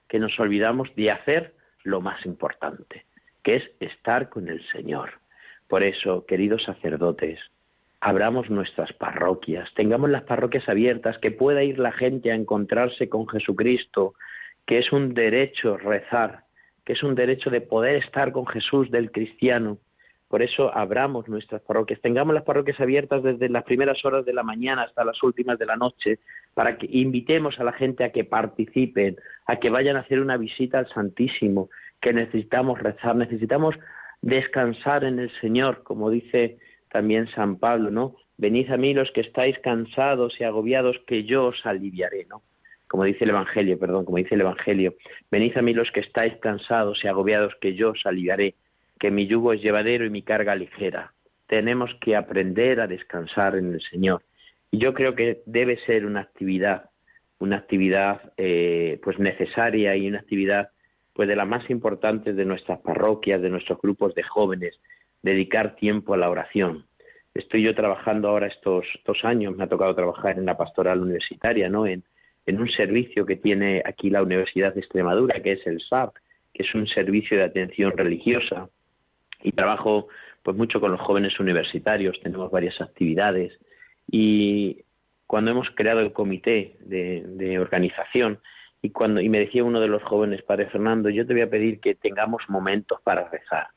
que 0.09 0.19
nos 0.19 0.39
olvidamos 0.39 0.95
de 0.95 1.11
hacer 1.11 1.55
lo 1.85 2.01
más 2.01 2.25
importante, 2.25 3.05
que 3.43 3.57
es 3.57 3.71
estar 3.81 4.29
con 4.29 4.49
el 4.49 4.65
Señor. 4.71 5.11
Por 5.69 5.83
eso, 5.83 6.25
queridos 6.27 6.63
sacerdotes, 6.65 7.39
abramos 8.03 8.51
nuestras 8.51 8.93
parroquias, 8.95 9.73
tengamos 9.77 10.11
las 10.11 10.25
parroquias 10.25 10.69
abiertas, 10.69 11.19
que 11.19 11.31
pueda 11.31 11.63
ir 11.63 11.79
la 11.79 11.93
gente 11.93 12.33
a 12.33 12.35
encontrarse 12.35 13.09
con 13.09 13.29
Jesucristo, 13.29 14.15
que 14.67 14.81
es 14.81 14.93
un 14.93 15.15
derecho 15.15 15.77
rezar, 15.77 16.43
que 16.85 16.95
es 16.95 17.03
un 17.05 17.15
derecho 17.15 17.49
de 17.49 17.61
poder 17.61 18.03
estar 18.03 18.33
con 18.33 18.45
Jesús 18.49 18.91
del 18.91 19.13
cristiano. 19.13 19.79
Por 20.27 20.43
eso 20.43 20.77
abramos 20.77 21.29
nuestras 21.29 21.63
parroquias, 21.63 22.01
tengamos 22.01 22.35
las 22.35 22.43
parroquias 22.43 22.81
abiertas 22.81 23.23
desde 23.23 23.49
las 23.49 23.63
primeras 23.63 24.05
horas 24.05 24.25
de 24.25 24.33
la 24.33 24.43
mañana 24.43 24.83
hasta 24.83 25.05
las 25.05 25.23
últimas 25.23 25.57
de 25.61 25.67
la 25.67 25.77
noche, 25.77 26.19
para 26.55 26.79
que 26.79 26.89
invitemos 26.91 27.61
a 27.61 27.65
la 27.65 27.73
gente 27.73 28.03
a 28.03 28.11
que 28.11 28.25
participen, 28.25 29.15
a 29.47 29.61
que 29.61 29.71
vayan 29.71 29.95
a 29.95 30.01
hacer 30.01 30.19
una 30.19 30.37
visita 30.39 30.81
al 30.81 30.89
Santísimo, 30.89 31.71
que 32.01 32.13
necesitamos 32.13 32.81
rezar, 32.81 33.15
necesitamos 33.15 33.77
descansar 34.23 35.05
en 35.05 35.21
el 35.21 35.31
Señor, 35.41 35.85
como 35.85 36.11
dice 36.11 36.59
también 36.93 37.27
San 37.29 37.57
Pablo, 37.57 37.91
¿no? 37.91 38.17
Venid 38.37 38.71
a 38.71 38.77
mí 38.77 38.93
los 38.93 39.11
que 39.13 39.23
estáis 39.23 39.59
cansados 39.61 40.39
y 40.39 40.45
agobiados, 40.45 40.97
que 41.07 41.25
yo 41.25 41.47
os 41.47 41.65
aliviaré, 41.65 42.27
¿no? 42.29 42.43
Como 42.87 43.05
dice 43.05 43.25
el 43.25 43.31
Evangelio, 43.31 43.79
perdón, 43.79 44.05
como 44.05 44.19
dice 44.19 44.35
el 44.35 44.43
Evangelio, 44.43 44.95
venid 45.31 45.57
a 45.57 45.63
mí 45.63 45.73
los 45.73 45.91
que 45.91 46.01
estáis 46.01 46.37
cansados 46.37 47.03
y 47.03 47.09
agobiados, 47.09 47.55
que 47.61 47.75
yo 47.75 47.93
os 47.93 48.05
aliviaré, 48.05 48.55
que 49.01 49.11
mi 49.11 49.27
yugo 49.27 49.55
es 49.55 49.63
llevadero 49.63 50.05
y 50.05 50.11
mi 50.11 50.23
carga 50.23 50.55
ligera. 50.55 51.15
Tenemos 51.47 51.91
que 52.03 52.15
aprender 52.15 52.81
a 52.81 52.87
descansar 52.87 53.57
en 53.57 53.73
el 53.73 53.81
Señor. 53.81 54.23
Y 54.71 54.79
yo 54.79 54.93
creo 54.93 55.15
que 55.15 55.43
debe 55.47 55.79
ser 55.87 56.05
una 56.05 56.21
actividad, 56.21 56.91
una 57.39 57.57
actividad 57.57 58.33
eh, 58.37 59.01
pues 59.03 59.19
necesaria 59.19 59.97
y 59.97 60.09
una 60.09 60.19
actividad 60.19 60.69
pues 61.15 61.29
de 61.29 61.37
las 61.37 61.49
más 61.49 61.69
importantes 61.71 62.37
de 62.37 62.45
nuestras 62.45 62.81
parroquias, 62.81 63.41
de 63.41 63.51
nuestros 63.51 63.81
grupos 63.81 64.15
de 64.15 64.23
jóvenes, 64.23 64.79
dedicar 65.23 65.77
tiempo 65.77 66.15
a 66.15 66.17
la 66.17 66.31
oración. 66.31 66.87
Estoy 67.35 67.63
yo 67.63 67.75
trabajando 67.75 68.29
ahora 68.29 68.49
estos 68.49 68.85
dos 69.07 69.25
años, 69.25 69.57
me 69.57 69.65
ha 69.65 69.69
tocado 69.69 69.95
trabajar 69.95 70.39
en 70.39 70.45
la 70.45 70.57
pastoral 70.57 71.01
universitaria, 71.01 71.69
¿no? 71.69 71.87
En, 71.87 72.05
un 72.47 72.69
servicio 72.69 73.25
que 73.25 73.37
tiene 73.37 73.83
aquí 73.85 74.11
la 74.11 74.23
Universidad 74.23 74.75
de 74.75 74.81
Extremadura, 74.81 75.41
que 75.41 75.53
es 75.53 75.67
el 75.67 75.81
SAP, 75.81 76.15
que 76.53 76.65
es 76.65 76.75
un 76.75 76.87
servicio 76.87 77.39
de 77.39 77.45
atención 77.45 77.97
religiosa, 77.97 78.69
y 79.43 79.53
trabajo 79.53 80.09
pues 80.43 80.57
mucho 80.57 80.81
con 80.81 80.91
los 80.91 81.01
jóvenes 81.01 81.39
universitarios, 81.39 82.19
tenemos 82.21 82.51
varias 82.51 82.81
actividades 82.81 83.59
y 84.11 84.85
cuando 85.27 85.53
hemos 85.53 85.71
creado 85.71 86.01
el 86.01 86.13
comité 86.13 86.77
de, 86.81 87.59
organización 87.59 88.41
y 88.83 88.91
cuando 88.91 89.21
y 89.21 89.29
me 89.29 89.39
decía 89.39 89.65
uno 89.65 89.81
de 89.81 89.89
los 89.89 90.03
jóvenes, 90.03 90.43
Padre 90.43 90.67
Fernando, 90.67 91.09
yo 91.09 91.27
te 91.27 91.33
voy 91.33 91.43
a 91.43 91.51
pedir 91.51 91.81
que 91.81 91.95
tengamos 91.95 92.43
momentos 92.49 93.01
para 93.03 93.29
rezar. 93.29 93.69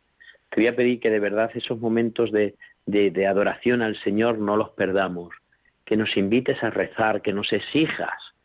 Te 0.49 0.61
voy 0.61 0.67
a 0.67 0.75
pedir 0.75 0.99
que 0.99 1.09
de 1.09 1.19
verdad 1.19 1.51
esos 1.53 1.79
momentos 1.79 2.31
de, 2.31 2.55
de 2.85 3.27
adoración 3.27 3.81
al 3.81 3.99
Señor 4.01 4.37
no 4.39 4.57
los 4.57 4.69
perdamos, 4.71 5.33
que 5.85 5.97
nos 5.97 6.15
invites 6.17 6.63
a 6.63 6.69
rezar, 6.69 7.21
que 7.21 7.33
nos 7.33 7.51
exijas 7.53 8.35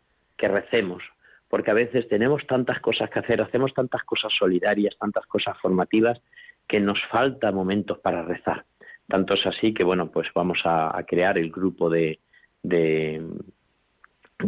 que 0.40 0.48
recemos, 0.48 1.02
porque 1.48 1.70
a 1.70 1.74
veces 1.74 2.08
tenemos 2.08 2.46
tantas 2.46 2.80
cosas 2.80 3.10
que 3.10 3.18
hacer, 3.18 3.42
hacemos 3.42 3.74
tantas 3.74 4.02
cosas 4.04 4.32
solidarias, 4.32 4.96
tantas 4.98 5.26
cosas 5.26 5.56
formativas, 5.58 6.18
que 6.66 6.80
nos 6.80 6.98
falta 7.10 7.52
momentos 7.52 7.98
para 7.98 8.22
rezar. 8.22 8.64
Tanto 9.06 9.34
es 9.34 9.44
así 9.44 9.74
que, 9.74 9.84
bueno, 9.84 10.10
pues 10.10 10.28
vamos 10.34 10.60
a, 10.64 10.96
crear 11.06 11.36
el 11.36 11.50
grupo 11.50 11.90
de, 11.90 12.20
de, 12.62 13.20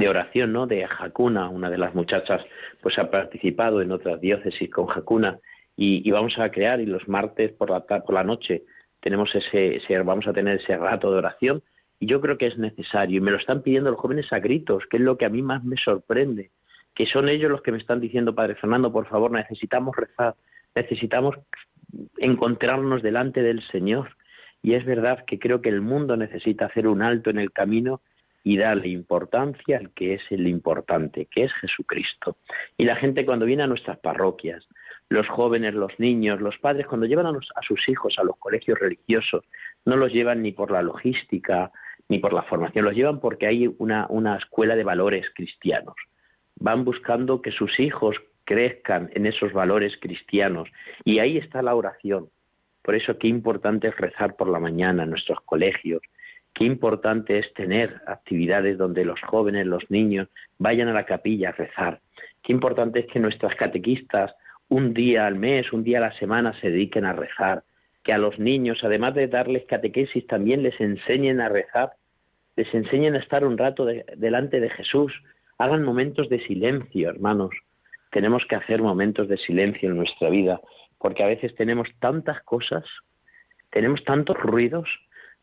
oración, 0.08 0.52
¿no? 0.52 0.66
De 0.66 0.84
Hakuna, 0.84 1.48
una 1.48 1.68
de 1.68 1.78
las 1.78 1.94
muchachas, 1.94 2.40
pues 2.80 2.98
ha 2.98 3.10
participado 3.10 3.82
en 3.82 3.92
otras 3.92 4.20
diócesis 4.20 4.70
con 4.70 4.86
Hakuna 4.88 5.38
y, 5.76 6.10
vamos 6.10 6.38
a 6.38 6.50
crear 6.50 6.80
y 6.80 6.86
los 6.86 7.08
martes 7.08 7.52
por 7.52 7.70
la, 7.70 7.80
por 7.80 8.14
la 8.14 8.24
noche 8.24 8.62
tenemos 9.00 9.34
ese, 9.34 9.76
ese, 9.76 9.98
vamos 9.98 10.26
a 10.26 10.32
tener 10.32 10.60
ese 10.60 10.76
rato 10.76 11.10
de 11.10 11.18
oración 11.18 11.62
y 11.98 12.06
yo 12.06 12.20
creo 12.20 12.36
que 12.36 12.46
es 12.48 12.58
necesario 12.58 13.18
y 13.18 13.20
me 13.20 13.30
lo 13.30 13.36
están 13.36 13.62
pidiendo 13.62 13.90
los 13.90 14.00
jóvenes 14.00 14.32
a 14.32 14.40
gritos, 14.40 14.84
que 14.90 14.96
es 14.96 15.02
lo 15.02 15.16
que 15.16 15.24
a 15.24 15.28
mí 15.28 15.40
más 15.40 15.64
me 15.64 15.76
sorprende, 15.76 16.50
que 16.94 17.06
son 17.06 17.28
ellos 17.28 17.50
los 17.50 17.62
que 17.62 17.72
me 17.72 17.78
están 17.78 18.00
diciendo, 18.00 18.34
Padre 18.34 18.56
Fernando, 18.56 18.92
por 18.92 19.06
favor, 19.06 19.30
necesitamos 19.30 19.96
rezar, 19.96 20.34
necesitamos 20.74 21.36
encontrarnos 22.18 23.02
delante 23.02 23.42
del 23.42 23.62
Señor. 23.68 24.16
Y 24.62 24.74
es 24.74 24.84
verdad 24.84 25.24
que 25.26 25.38
creo 25.38 25.60
que 25.60 25.68
el 25.68 25.80
mundo 25.80 26.16
necesita 26.16 26.66
hacer 26.66 26.86
un 26.86 27.02
alto 27.02 27.30
en 27.30 27.38
el 27.38 27.52
camino 27.52 28.00
y 28.44 28.56
darle 28.56 28.88
importancia 28.88 29.78
al 29.78 29.90
que 29.90 30.14
es 30.14 30.22
el 30.30 30.46
importante, 30.46 31.26
que 31.26 31.44
es 31.44 31.52
Jesucristo. 31.54 32.36
Y 32.76 32.84
la 32.84 32.96
gente 32.96 33.24
cuando 33.24 33.46
viene 33.46 33.62
a 33.62 33.68
nuestras 33.68 33.98
parroquias, 33.98 34.66
los 35.12 35.28
jóvenes, 35.28 35.74
los 35.74 35.98
niños, 35.98 36.40
los 36.40 36.58
padres, 36.58 36.86
cuando 36.86 37.06
llevan 37.06 37.26
a, 37.26 37.62
sus 37.66 37.88
hijos 37.88 38.14
a 38.18 38.24
los 38.24 38.36
colegios 38.38 38.78
religiosos, 38.78 39.44
no 39.84 39.96
los 39.96 40.12
llevan 40.12 40.42
ni 40.42 40.52
por 40.52 40.70
la 40.70 40.82
logística, 40.82 41.70
ni 42.08 42.18
por 42.18 42.32
la 42.32 42.42
formación, 42.42 42.84
los 42.84 42.94
llevan 42.94 43.20
porque 43.20 43.46
hay 43.46 43.74
una 43.78 44.36
escuela 44.36 44.74
de 44.76 44.84
valores 44.84 45.26
cristianos. 45.34 45.94
Van 46.56 46.84
buscando 46.84 47.40
que 47.40 47.52
sus 47.52 47.78
hijos 47.80 48.16
crezcan 48.44 49.10
en 49.14 49.26
esos 49.26 49.52
valores 49.52 49.96
cristianos 50.00 50.68
y 51.04 51.18
ahí 51.18 51.38
está 51.38 51.62
la 51.62 51.74
oración. 51.74 52.28
Por 52.82 52.94
eso 52.94 53.18
qué 53.18 53.28
importante 53.28 53.88
es 53.88 53.96
rezar 53.96 54.36
por 54.36 54.48
la 54.48 54.58
mañana 54.58 55.04
en 55.04 55.10
nuestros 55.10 55.38
colegios, 55.44 56.02
qué 56.54 56.64
importante 56.64 57.38
es 57.38 57.52
tener 57.54 58.00
actividades 58.06 58.76
donde 58.76 59.04
los 59.04 59.20
jóvenes, 59.20 59.66
los 59.66 59.88
niños 59.90 60.28
vayan 60.58 60.88
a 60.88 60.92
la 60.92 61.06
capilla 61.06 61.50
a 61.50 61.52
rezar. 61.52 62.00
Qué 62.42 62.52
importante 62.52 63.00
es 63.00 63.06
que 63.06 63.20
nuestras 63.20 63.54
catequistas 63.54 64.34
un 64.72 64.94
día 64.94 65.26
al 65.26 65.36
mes, 65.36 65.72
un 65.72 65.84
día 65.84 65.98
a 65.98 66.08
la 66.08 66.18
semana 66.18 66.58
se 66.60 66.70
dediquen 66.70 67.04
a 67.04 67.12
rezar, 67.12 67.62
que 68.02 68.12
a 68.12 68.18
los 68.18 68.38
niños, 68.38 68.78
además 68.82 69.14
de 69.14 69.28
darles 69.28 69.64
catequesis, 69.66 70.26
también 70.26 70.62
les 70.62 70.80
enseñen 70.80 71.40
a 71.40 71.48
rezar 71.48 71.92
les 72.56 72.72
enseñen 72.74 73.14
a 73.14 73.18
estar 73.18 73.44
un 73.44 73.56
rato 73.56 73.86
delante 74.16 74.60
de 74.60 74.70
Jesús. 74.70 75.12
Hagan 75.58 75.82
momentos 75.84 76.28
de 76.28 76.44
silencio, 76.46 77.08
hermanos. 77.08 77.50
Tenemos 78.10 78.44
que 78.46 78.56
hacer 78.56 78.82
momentos 78.82 79.28
de 79.28 79.38
silencio 79.38 79.88
en 79.88 79.96
nuestra 79.96 80.28
vida, 80.28 80.60
porque 80.98 81.24
a 81.24 81.28
veces 81.28 81.54
tenemos 81.54 81.88
tantas 81.98 82.42
cosas, 82.42 82.84
tenemos 83.70 84.04
tantos 84.04 84.36
ruidos. 84.36 84.88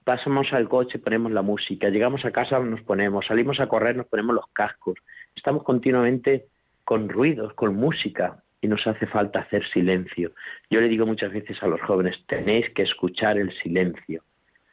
Pasamos 0.04 0.54
al 0.54 0.70
coche, 0.70 1.00
ponemos 1.00 1.32
la 1.32 1.42
música, 1.42 1.90
llegamos 1.90 2.26
a 2.26 2.32
casa, 2.32 2.60
nos 2.60 2.82
ponemos, 2.82 3.26
salimos 3.26 3.60
a 3.60 3.68
correr, 3.68 3.96
nos 3.96 4.08
ponemos 4.08 4.36
los 4.36 4.48
cascos. 4.54 5.00
Estamos 5.36 5.64
continuamente 5.64 6.46
con 6.84 7.10
ruidos, 7.10 7.54
con 7.54 7.76
música, 7.76 8.44
y 8.62 8.68
nos 8.68 8.86
hace 8.88 9.06
falta 9.08 9.40
hacer 9.40 9.68
silencio. 9.70 10.32
Yo 10.70 10.82
le 10.82 10.90
digo 10.90 11.06
muchas 11.06 11.32
veces 11.32 11.62
a 11.64 11.68
los 11.68 11.82
jóvenes, 11.82 12.16
tenéis 12.28 12.70
que 12.72 12.84
escuchar 12.84 13.38
el 13.38 13.52
silencio. 13.62 14.24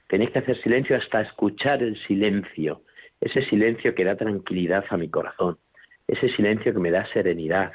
Tenéis 0.08 0.30
que 0.30 0.38
hacer 0.40 0.60
silencio 0.62 0.96
hasta 0.96 1.22
escuchar 1.22 1.82
el 1.82 1.96
silencio, 2.06 2.82
ese 3.20 3.44
silencio 3.46 3.94
que 3.94 4.04
da 4.04 4.16
tranquilidad 4.16 4.84
a 4.90 4.96
mi 4.96 5.08
corazón, 5.08 5.58
ese 6.06 6.28
silencio 6.30 6.72
que 6.72 6.78
me 6.78 6.90
da 6.90 7.06
serenidad, 7.12 7.72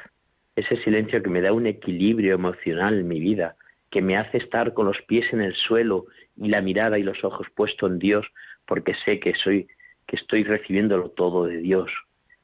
ese 0.55 0.77
silencio 0.83 1.21
que 1.21 1.29
me 1.29 1.41
da 1.41 1.53
un 1.53 1.67
equilibrio 1.67 2.35
emocional 2.35 2.99
en 2.99 3.07
mi 3.07 3.19
vida, 3.19 3.55
que 3.89 4.01
me 4.01 4.17
hace 4.17 4.37
estar 4.37 4.73
con 4.73 4.85
los 4.85 5.01
pies 5.03 5.25
en 5.33 5.41
el 5.41 5.53
suelo 5.55 6.05
y 6.37 6.47
la 6.49 6.61
mirada 6.61 6.97
y 6.97 7.03
los 7.03 7.23
ojos 7.23 7.47
puestos 7.55 7.91
en 7.91 7.99
Dios, 7.99 8.25
porque 8.65 8.95
sé 9.05 9.19
que 9.19 9.33
soy 9.35 9.67
que 10.07 10.15
estoy 10.17 10.43
recibiéndolo 10.43 11.09
todo 11.11 11.45
de 11.45 11.57
Dios. 11.57 11.89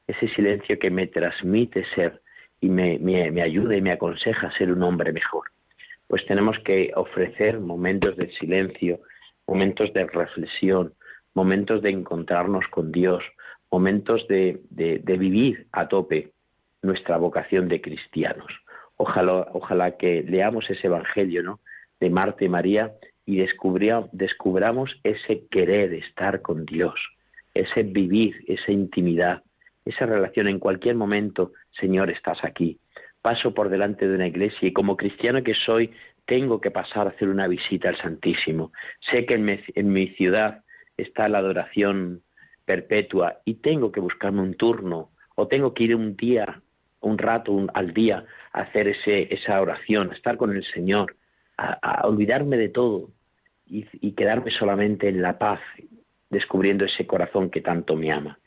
Ese 0.08 0.28
silencio 0.30 0.80
que 0.80 0.90
me 0.90 1.08
transmite 1.08 1.86
ser 1.96 2.22
y 2.62 2.70
me, 2.70 3.00
me, 3.00 3.32
me 3.32 3.42
ayuda 3.42 3.76
y 3.76 3.82
me 3.82 3.92
aconseja 3.92 4.52
ser 4.58 4.72
un 4.72 4.84
hombre 4.84 5.12
mejor. 5.14 5.46
Pues 6.08 6.26
tenemos 6.26 6.58
que 6.60 6.92
ofrecer 6.96 7.60
momentos 7.60 8.16
de 8.18 8.32
silencio, 8.34 9.02
momentos 9.46 9.94
de 9.94 10.06
reflexión, 10.06 10.94
momentos 11.34 11.82
de 11.82 11.92
encontrarnos 11.92 12.66
con 12.70 12.92
Dios, 12.92 13.24
momentos 13.72 14.28
de, 14.28 14.60
vivir 15.06 15.68
a 15.72 15.88
tope 15.88 16.32
nuestra 16.82 17.18
vocación 17.18 17.68
de 17.68 17.82
cristianos. 17.82 18.52
Ojalá, 18.98 19.48
ojalá 19.54 19.98
que 19.98 20.24
leamos 20.24 20.70
ese 20.70 20.88
Evangelio 20.88 21.44
¿no? 21.44 21.60
de 22.00 22.10
Marta 22.10 22.44
y 22.44 22.50
María 22.50 22.94
y 23.26 23.38
descubramos 23.38 25.00
ese 25.04 25.46
querer 25.52 25.94
estar 25.94 26.42
con 26.42 26.66
Dios, 26.66 26.96
ese 27.54 27.84
vivir, 27.84 28.36
esa 28.48 28.72
intimidad, 28.72 29.44
esa 29.88 30.06
relación 30.06 30.48
en 30.48 30.60
cualquier 30.60 30.96
momento, 30.96 31.52
Señor, 31.80 32.10
estás 32.10 32.44
aquí. 32.44 32.80
Paso 33.22 33.54
por 33.54 33.70
delante 33.70 34.08
de 34.08 34.16
una 34.16 34.28
iglesia 34.28 34.68
y 34.68 34.74
como 34.74 34.98
cristiano 34.98 35.44
que 35.44 35.54
soy, 35.54 35.92
tengo 36.26 36.60
que 36.62 36.72
pasar 36.72 37.08
a 37.08 37.12
hacer 37.12 37.30
una 37.30 37.48
visita 37.48 37.90
al 37.90 37.98
Santísimo. 37.98 38.72
Sé 39.12 39.26
que 39.26 39.36
en 39.36 39.92
mi, 39.92 40.08
ciudad 40.10 40.64
está 40.98 41.30
la 41.30 41.40
adoración 41.40 42.22
perpetua 42.66 43.40
y 43.46 43.56
tengo 43.56 43.92
que 43.92 44.02
buscarme 44.02 44.42
un 44.42 44.56
turno 44.56 45.10
o 45.36 45.48
tengo 45.48 45.74
que 45.74 45.86
ir 45.86 45.96
un 45.96 46.18
día, 46.18 46.62
un 47.00 47.18
rato 47.18 47.66
al 47.74 47.94
día 47.94 48.26
a 48.52 48.62
hacer 48.62 48.90
ese, 48.90 49.34
esa 49.34 49.62
oración, 49.62 50.12
a 50.12 50.16
estar 50.16 50.36
con 50.36 50.56
el 50.56 50.66
Señor, 50.66 51.16
a, 51.58 52.06
olvidarme 52.06 52.58
de 52.58 52.70
todo 52.70 53.10
y, 53.66 54.12
quedarme 54.12 54.52
solamente 54.52 55.08
en 55.08 55.22
la 55.22 55.38
paz, 55.38 55.60
descubriendo 56.30 56.86
ese 56.86 57.08
corazón 57.08 57.50
que 57.50 57.62
tanto 57.62 57.96
me 57.96 58.12
ama. 58.12 58.38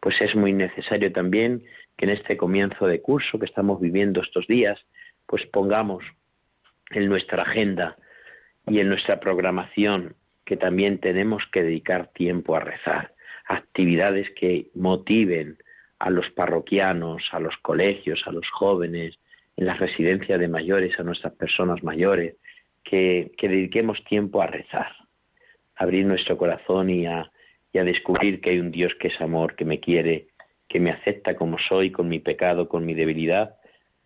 Pues 0.00 0.20
es 0.20 0.34
muy 0.34 0.52
necesario 0.52 1.12
también 1.12 1.64
que 1.96 2.06
en 2.06 2.12
este 2.12 2.36
comienzo 2.36 2.86
de 2.86 3.00
curso 3.00 3.38
que 3.38 3.46
estamos 3.46 3.80
viviendo 3.80 4.20
estos 4.20 4.46
días, 4.46 4.78
pues 5.26 5.44
pongamos 5.46 6.04
en 6.90 7.08
nuestra 7.08 7.42
agenda 7.42 7.96
y 8.66 8.80
en 8.80 8.88
nuestra 8.88 9.20
programación 9.20 10.14
que 10.44 10.56
también 10.56 10.98
tenemos 10.98 11.42
que 11.52 11.62
dedicar 11.62 12.08
tiempo 12.08 12.56
a 12.56 12.60
rezar, 12.60 13.14
actividades 13.46 14.28
que 14.38 14.70
motiven 14.74 15.58
a 15.98 16.10
los 16.10 16.28
parroquianos, 16.30 17.22
a 17.32 17.40
los 17.40 17.56
colegios, 17.62 18.22
a 18.26 18.32
los 18.32 18.48
jóvenes, 18.50 19.18
en 19.56 19.66
la 19.66 19.74
residencia 19.74 20.36
de 20.36 20.48
mayores, 20.48 20.98
a 20.98 21.02
nuestras 21.02 21.32
personas 21.34 21.82
mayores, 21.82 22.36
que, 22.82 23.32
dediquemos 23.40 24.02
tiempo 24.04 24.42
a 24.42 24.46
rezar, 24.46 24.92
abrir 25.76 26.04
nuestro 26.04 26.36
corazón 26.36 26.90
y 26.90 27.06
a, 27.06 27.30
y 27.74 27.78
a 27.78 27.84
descubrir 27.84 28.40
que 28.40 28.50
hay 28.50 28.60
un 28.60 28.70
Dios 28.70 28.94
que 28.98 29.08
es 29.08 29.20
amor, 29.20 29.54
que 29.54 29.66
me 29.66 29.80
quiere, 29.80 30.28
que 30.66 30.80
me 30.80 30.90
acepta 30.90 31.36
como 31.36 31.58
soy, 31.58 31.90
con 31.90 32.08
mi 32.08 32.20
pecado, 32.20 32.70
con 32.70 32.86
mi 32.86 32.94
debilidad, 32.94 33.56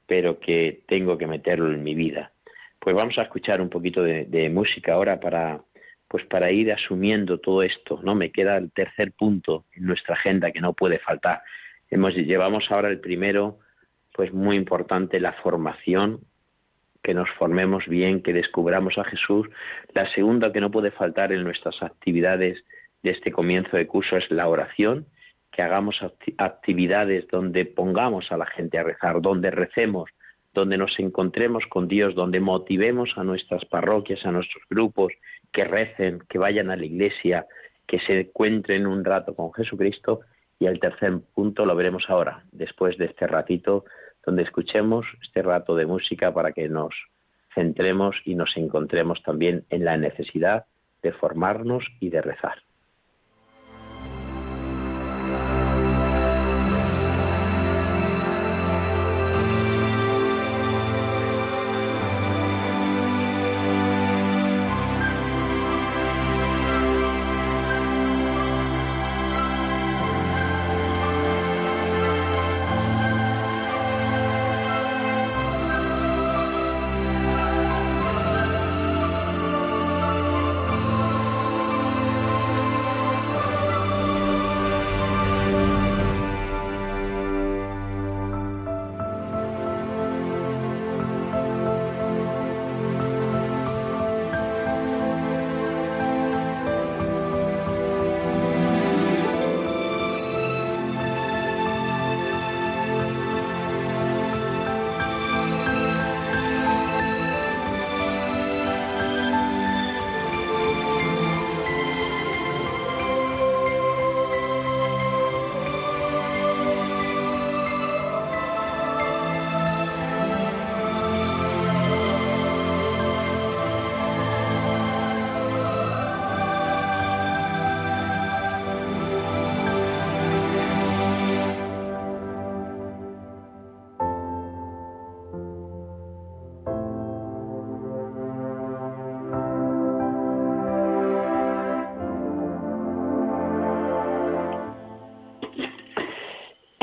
pero 0.08 0.40
que 0.40 0.80
tengo 0.88 1.16
que 1.16 1.28
meterlo 1.28 1.72
en 1.72 1.84
mi 1.84 1.94
vida 1.94 2.32
pues 2.78 2.94
vamos 2.94 3.18
a 3.18 3.22
escuchar 3.22 3.60
un 3.60 3.68
poquito 3.68 4.02
de, 4.02 4.50
música 4.50 4.94
ahora 4.94 5.20
para 5.20 5.60
pues 6.08 6.24
para 6.24 6.50
ir 6.50 6.72
asumiendo 6.72 7.36
todo 7.36 7.62
esto, 7.62 8.00
¿no? 8.02 8.14
Me 8.14 8.32
queda 8.32 8.56
el 8.56 8.72
tercer 8.72 9.12
punto 9.12 9.66
en 9.74 9.84
nuestra 9.84 10.14
agenda 10.14 10.52
que 10.52 10.60
no 10.62 10.72
puede 10.72 10.98
faltar. 10.98 11.42
Hemos 11.90 12.14
llevamos 12.14 12.64
ahora 12.70 12.88
el 12.88 12.98
primero, 12.98 13.58
pues 14.14 14.32
muy 14.32 14.56
importante 14.56 15.20
la 15.20 15.34
formación, 15.34 16.20
que 17.02 17.12
nos 17.12 17.28
formemos 17.32 17.86
bien, 17.86 18.22
que 18.22 18.32
descubramos 18.32 18.96
a 18.96 19.04
Jesús. 19.04 19.48
La 19.92 20.10
segunda 20.14 20.50
que 20.50 20.62
no 20.62 20.70
puede 20.70 20.92
faltar 20.92 21.30
en 21.30 21.44
nuestras 21.44 21.82
actividades 21.82 22.64
de 23.02 23.10
este 23.10 23.32
comienzo 23.32 23.76
de 23.76 23.86
curso 23.86 24.16
es 24.16 24.30
la 24.30 24.48
oración, 24.48 25.06
que 25.52 25.62
hagamos 25.62 25.96
actividades 26.36 27.26
donde 27.28 27.64
pongamos 27.64 28.30
a 28.30 28.36
la 28.36 28.46
gente 28.46 28.78
a 28.78 28.82
rezar, 28.82 29.20
donde 29.20 29.50
recemos, 29.50 30.10
donde 30.54 30.78
nos 30.78 30.98
encontremos 30.98 31.64
con 31.66 31.88
Dios, 31.88 32.14
donde 32.14 32.40
motivemos 32.40 33.10
a 33.16 33.24
nuestras 33.24 33.64
parroquias, 33.64 34.24
a 34.24 34.32
nuestros 34.32 34.62
grupos, 34.68 35.12
que 35.52 35.64
recen, 35.64 36.20
que 36.28 36.38
vayan 36.38 36.70
a 36.70 36.76
la 36.76 36.84
iglesia, 36.84 37.46
que 37.86 37.98
se 38.00 38.20
encuentren 38.20 38.86
un 38.86 39.04
rato 39.04 39.34
con 39.34 39.52
Jesucristo 39.52 40.20
Y 40.60 40.66
el 40.66 40.80
tercer 40.80 41.20
punto 41.34 41.64
lo 41.64 41.76
veremos 41.76 42.04
ahora, 42.08 42.44
después 42.50 42.98
de 42.98 43.06
este 43.06 43.26
ratito, 43.28 43.84
donde 44.26 44.42
escuchemos 44.42 45.06
este 45.22 45.42
rato 45.42 45.76
de 45.76 45.86
música 45.86 46.34
para 46.34 46.52
que 46.52 46.68
nos 46.68 46.94
centremos 47.54 48.16
y 48.24 48.34
nos 48.34 48.56
encontremos 48.56 49.22
también 49.22 49.64
en 49.70 49.84
la 49.84 49.96
necesidad 49.96 50.66
de 51.02 51.12
formarnos 51.12 51.84
y 52.00 52.10
de 52.10 52.22
rezar. 52.22 52.67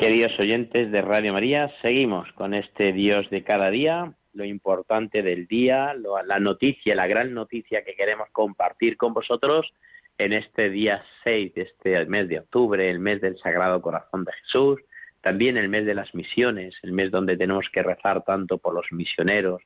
Queridos 0.06 0.40
oyentes 0.40 0.92
de 0.92 1.02
Radio 1.02 1.34
María, 1.34 1.72
seguimos 1.82 2.32
con 2.34 2.54
este 2.54 2.94
Dios 2.94 3.28
de 3.32 3.44
cada 3.44 3.72
día, 3.72 4.14
lo 4.34 4.46
importante 4.46 5.24
del 5.24 5.48
día, 5.48 5.96
la 6.28 6.40
noticia, 6.40 6.94
la 6.94 7.08
gran 7.08 7.34
noticia 7.34 7.84
que 7.84 7.96
queremos 7.96 8.30
compartir 8.32 8.98
con 8.98 9.16
vosotros 9.16 9.74
en 10.20 10.34
este 10.34 10.70
día 10.70 11.04
6 11.24 11.56
de 11.56 11.62
este 11.64 12.06
mes 12.06 12.30
de 12.30 12.38
octubre, 12.38 12.88
el 12.88 13.00
mes 13.00 13.20
del 13.20 13.40
Sagrado 13.40 13.82
Corazón 13.82 14.26
de 14.26 14.32
Jesús, 14.44 14.80
también 15.22 15.58
el 15.58 15.70
mes 15.70 15.88
de 15.88 15.96
las 15.96 16.14
misiones, 16.14 16.76
el 16.84 16.92
mes 16.92 17.10
donde 17.10 17.36
tenemos 17.36 17.66
que 17.74 17.82
rezar 17.82 18.24
tanto 18.24 18.60
por 18.60 18.76
los 18.76 18.86
misioneros 18.92 19.64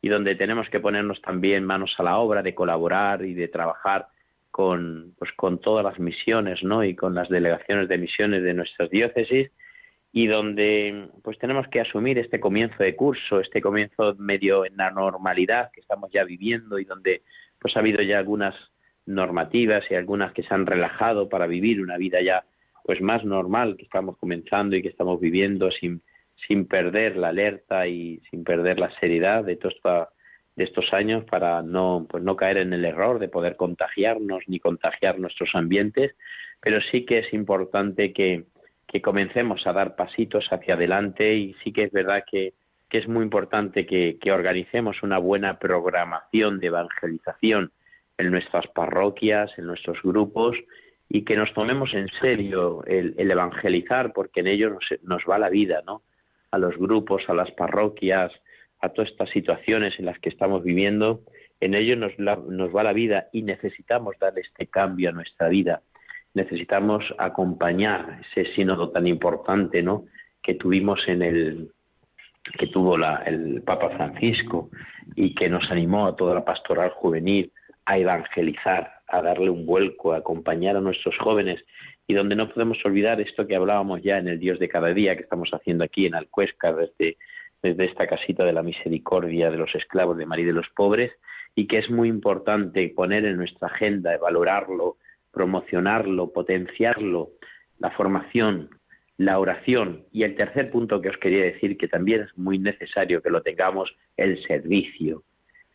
y 0.00 0.08
donde 0.08 0.36
tenemos 0.36 0.68
que 0.70 0.78
ponernos 0.78 1.20
también 1.20 1.64
manos 1.64 1.96
a 1.98 2.04
la 2.04 2.18
obra 2.18 2.44
de 2.44 2.54
colaborar 2.54 3.24
y 3.24 3.34
de 3.34 3.48
trabajar 3.48 4.06
con, 4.52 5.16
pues, 5.18 5.32
con 5.32 5.60
todas 5.60 5.84
las 5.84 5.98
misiones 5.98 6.62
¿no? 6.62 6.84
y 6.84 6.94
con 6.94 7.12
las 7.12 7.28
delegaciones 7.28 7.88
de 7.88 7.98
misiones 7.98 8.44
de 8.44 8.54
nuestras 8.54 8.88
diócesis 8.88 9.50
y 10.12 10.26
donde 10.26 11.08
pues 11.22 11.38
tenemos 11.38 11.68
que 11.68 11.80
asumir 11.80 12.18
este 12.18 12.40
comienzo 12.40 12.82
de 12.82 12.96
curso, 12.96 13.40
este 13.40 13.60
comienzo 13.60 14.14
medio 14.18 14.64
en 14.64 14.76
la 14.76 14.90
normalidad 14.90 15.70
que 15.72 15.80
estamos 15.80 16.10
ya 16.12 16.24
viviendo 16.24 16.78
y 16.78 16.84
donde 16.84 17.22
pues 17.60 17.76
ha 17.76 17.80
habido 17.80 18.02
ya 18.02 18.18
algunas 18.18 18.54
normativas 19.06 19.84
y 19.90 19.94
algunas 19.94 20.32
que 20.32 20.42
se 20.42 20.52
han 20.52 20.66
relajado 20.66 21.28
para 21.28 21.46
vivir 21.46 21.80
una 21.80 21.96
vida 21.96 22.20
ya 22.20 22.44
pues 22.84 23.00
más 23.00 23.24
normal 23.24 23.76
que 23.76 23.84
estamos 23.84 24.16
comenzando 24.18 24.74
y 24.74 24.82
que 24.82 24.88
estamos 24.88 25.20
viviendo 25.20 25.70
sin 25.70 26.02
sin 26.48 26.66
perder 26.66 27.16
la 27.16 27.28
alerta 27.28 27.86
y 27.86 28.20
sin 28.30 28.44
perder 28.44 28.78
la 28.78 28.90
seriedad 28.98 29.44
de 29.44 29.58
de 30.56 30.64
estos 30.64 30.92
años 30.92 31.24
para 31.24 31.62
no 31.62 32.06
pues 32.08 32.22
no 32.22 32.36
caer 32.36 32.58
en 32.58 32.72
el 32.72 32.84
error 32.84 33.18
de 33.18 33.28
poder 33.28 33.56
contagiarnos 33.56 34.42
ni 34.46 34.58
contagiar 34.58 35.18
nuestros 35.18 35.54
ambientes, 35.54 36.16
pero 36.60 36.80
sí 36.90 37.04
que 37.04 37.18
es 37.18 37.32
importante 37.32 38.12
que 38.12 38.44
que 38.90 39.00
comencemos 39.00 39.66
a 39.68 39.72
dar 39.72 39.94
pasitos 39.94 40.48
hacia 40.50 40.74
adelante 40.74 41.34
y 41.34 41.54
sí 41.62 41.72
que 41.72 41.84
es 41.84 41.92
verdad 41.92 42.24
que, 42.28 42.54
es 42.90 43.06
muy 43.06 43.22
importante 43.22 43.86
que, 43.86 44.18
organicemos 44.32 45.04
una 45.04 45.18
buena 45.18 45.60
programación 45.60 46.58
de 46.58 46.66
evangelización 46.66 47.70
en 48.18 48.30
nuestras 48.32 48.66
parroquias, 48.66 49.56
en 49.58 49.66
nuestros 49.66 50.02
grupos 50.02 50.56
y 51.08 51.22
que 51.22 51.36
nos 51.36 51.54
tomemos 51.54 51.94
en 51.94 52.08
serio 52.20 52.82
el, 52.84 53.14
evangelizar 53.16 54.12
porque 54.12 54.40
en 54.40 54.48
ello 54.48 54.70
nos, 54.70 54.84
nos, 55.04 55.22
va 55.22 55.38
la 55.38 55.50
vida, 55.50 55.82
¿no? 55.86 56.02
A 56.50 56.58
los 56.58 56.76
grupos, 56.76 57.22
a 57.28 57.34
las 57.34 57.52
parroquias, 57.52 58.32
a 58.80 58.88
todas 58.88 59.12
estas 59.12 59.30
situaciones 59.30 59.96
en 60.00 60.06
las 60.06 60.18
que 60.18 60.30
estamos 60.30 60.64
viviendo, 60.64 61.20
en 61.60 61.74
ello 61.74 61.94
nos, 61.94 62.18
nos 62.18 62.74
va 62.74 62.82
la 62.82 62.92
vida 62.92 63.28
y 63.32 63.42
necesitamos 63.42 64.18
dar 64.18 64.36
este 64.36 64.66
cambio 64.66 65.10
a 65.10 65.12
nuestra 65.12 65.48
vida 65.48 65.80
necesitamos 66.34 67.04
acompañar 67.18 68.20
ese 68.30 68.52
sínodo 68.54 68.90
tan 68.90 69.06
importante 69.06 69.82
¿no? 69.82 70.04
que 70.42 70.54
tuvimos 70.54 71.00
en 71.08 71.22
el 71.22 71.70
que 72.58 72.68
tuvo 72.68 72.96
el 73.26 73.62
Papa 73.62 73.90
Francisco 73.90 74.70
y 75.14 75.34
que 75.34 75.48
nos 75.48 75.70
animó 75.70 76.06
a 76.06 76.16
toda 76.16 76.34
la 76.34 76.44
pastoral 76.44 76.90
juvenil 76.90 77.52
a 77.84 77.98
evangelizar, 77.98 78.92
a 79.06 79.22
darle 79.22 79.50
un 79.50 79.66
vuelco, 79.66 80.12
a 80.12 80.18
acompañar 80.18 80.76
a 80.76 80.80
nuestros 80.80 81.16
jóvenes 81.18 81.62
y 82.06 82.14
donde 82.14 82.36
no 82.36 82.48
podemos 82.48 82.78
olvidar 82.84 83.20
esto 83.20 83.46
que 83.46 83.56
hablábamos 83.56 84.02
ya 84.02 84.18
en 84.18 84.28
el 84.28 84.38
Dios 84.38 84.58
de 84.58 84.68
cada 84.68 84.88
día 84.88 85.16
que 85.16 85.22
estamos 85.22 85.50
haciendo 85.50 85.84
aquí 85.84 86.06
en 86.06 86.14
Alcuesca 86.14 86.72
desde, 86.72 87.18
desde 87.62 87.84
esta 87.84 88.06
casita 88.06 88.44
de 88.44 88.52
la 88.52 88.62
misericordia 88.62 89.50
de 89.50 89.58
los 89.58 89.74
esclavos 89.74 90.16
de 90.16 90.26
María 90.26 90.46
de 90.46 90.52
los 90.52 90.68
pobres 90.74 91.12
y 91.54 91.66
que 91.66 91.78
es 91.78 91.90
muy 91.90 92.08
importante 92.08 92.88
poner 92.96 93.24
en 93.26 93.36
nuestra 93.36 93.68
agenda, 93.68 94.16
valorarlo, 94.18 94.96
promocionarlo, 95.32 96.32
potenciarlo, 96.32 97.30
la 97.78 97.90
formación, 97.90 98.70
la 99.16 99.38
oración 99.38 100.04
y 100.12 100.22
el 100.22 100.34
tercer 100.34 100.70
punto 100.70 101.00
que 101.00 101.10
os 101.10 101.16
quería 101.18 101.44
decir 101.44 101.76
que 101.76 101.88
también 101.88 102.22
es 102.22 102.38
muy 102.38 102.58
necesario 102.58 103.22
que 103.22 103.30
lo 103.30 103.42
tengamos, 103.42 103.94
el 104.16 104.42
servicio, 104.44 105.22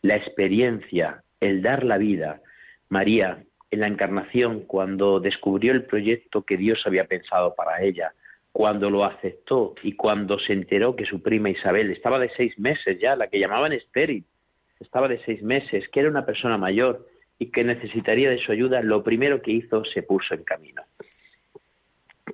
la 0.02 0.16
experiencia, 0.16 1.22
el 1.40 1.62
dar 1.62 1.84
la 1.84 1.98
vida. 1.98 2.40
María, 2.88 3.44
en 3.70 3.80
la 3.80 3.86
encarnación, 3.86 4.62
cuando 4.62 5.20
descubrió 5.20 5.72
el 5.72 5.84
proyecto 5.84 6.42
que 6.42 6.56
Dios 6.56 6.82
había 6.86 7.04
pensado 7.04 7.54
para 7.54 7.82
ella, 7.82 8.12
cuando 8.52 8.90
lo 8.90 9.04
aceptó 9.04 9.74
y 9.82 9.92
cuando 9.92 10.38
se 10.38 10.52
enteró 10.52 10.96
que 10.96 11.04
su 11.04 11.22
prima 11.22 11.50
Isabel 11.50 11.90
estaba 11.90 12.18
de 12.18 12.30
seis 12.36 12.58
meses 12.58 12.98
ya, 13.00 13.14
la 13.14 13.28
que 13.28 13.38
llamaban 13.38 13.72
estéril, 13.72 14.24
estaba 14.80 15.08
de 15.08 15.22
seis 15.24 15.42
meses, 15.42 15.88
que 15.92 16.00
era 16.00 16.08
una 16.08 16.24
persona 16.26 16.56
mayor, 16.56 17.06
y 17.38 17.50
que 17.50 17.64
necesitaría 17.64 18.30
de 18.30 18.38
su 18.38 18.52
ayuda, 18.52 18.82
lo 18.82 19.02
primero 19.02 19.42
que 19.42 19.52
hizo 19.52 19.84
se 19.84 20.02
puso 20.02 20.34
en 20.34 20.44
camino. 20.44 20.82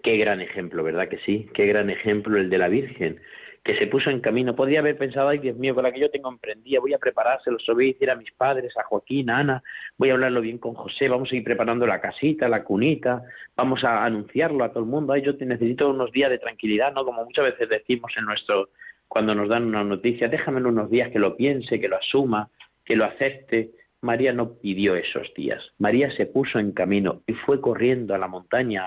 Qué 0.03 0.17
gran 0.17 0.41
ejemplo, 0.41 0.83
¿verdad 0.83 1.09
que 1.09 1.19
sí? 1.19 1.49
Qué 1.55 1.67
gran 1.67 1.91
ejemplo 1.91 2.39
el 2.39 2.51
de 2.51 2.59
la 2.59 2.69
Virgen, 2.69 3.21
que 3.65 3.77
se 3.77 3.87
puso 3.87 4.11
en 4.11 4.21
camino. 4.21 4.57
Podría 4.57 4.81
haber 4.81 4.97
pensado, 4.97 5.29
ay 5.29 5.39
Dios 5.39 5.57
mío, 5.57 5.75
con 5.75 5.85
la 5.85 5.93
que 5.93 6.01
yo 6.01 6.11
tengo 6.11 6.31
emprendida, 6.31 6.81
voy 6.81 6.95
a 6.95 6.99
preparárselo, 6.99 7.59
se 7.59 7.71
lo 7.71 7.75
voy 7.75 7.91
a 7.91 7.93
decir 7.93 8.11
a 8.11 8.17
mis 8.17 8.33
padres, 8.33 8.77
a 8.77 8.85
Joaquín, 8.85 9.31
a 9.31 9.39
Ana, 9.39 9.63
voy 9.99 10.11
a 10.11 10.15
hablarlo 10.15 10.41
bien 10.41 10.59
con 10.59 10.75
José, 10.75 11.09
vamos 11.09 11.31
a 11.31 11.37
ir 11.37 11.45
preparando 11.45 11.87
la 11.87 12.01
casita, 12.01 12.49
la 12.49 12.65
cunita, 12.65 13.23
vamos 13.57 13.85
a 13.85 14.05
anunciarlo 14.05 14.65
a 14.65 14.71
todo 14.71 14.81
el 14.81 14.89
mundo. 14.89 15.13
Ay, 15.13 15.23
yo 15.23 15.37
te 15.37 15.47
necesito 15.47 15.91
unos 15.91 16.11
días 16.11 16.31
de 16.31 16.39
tranquilidad, 16.39 16.93
¿no? 16.93 17.05
Como 17.05 17.25
muchas 17.25 17.45
veces 17.45 17.69
decimos 17.69 18.13
en 18.17 18.25
nuestro, 18.25 18.71
cuando 19.07 19.35
nos 19.35 19.49
dan 19.49 19.65
una 19.65 19.85
noticia, 19.85 20.29
déjame 20.29 20.61
unos 20.67 20.91
días 20.91 21.11
que 21.11 21.19
lo 21.19 21.37
piense, 21.37 21.79
que 21.79 21.89
lo 21.89 21.97
asuma, 21.97 22.49
que 22.85 22.97
lo 22.97 23.05
acepte 23.05 23.71
María 24.03 24.33
no 24.33 24.55
pidió 24.59 24.97
esos 24.97 25.33
días. 25.35 25.63
María 25.79 26.11
se 26.17 26.27
puso 26.27 26.59
en 26.59 26.73
camino 26.73 27.23
y 27.27 27.35
fue 27.35 27.61
corriendo 27.61 28.15
a 28.15 28.19
la 28.19 28.27
montaña, 28.27 28.85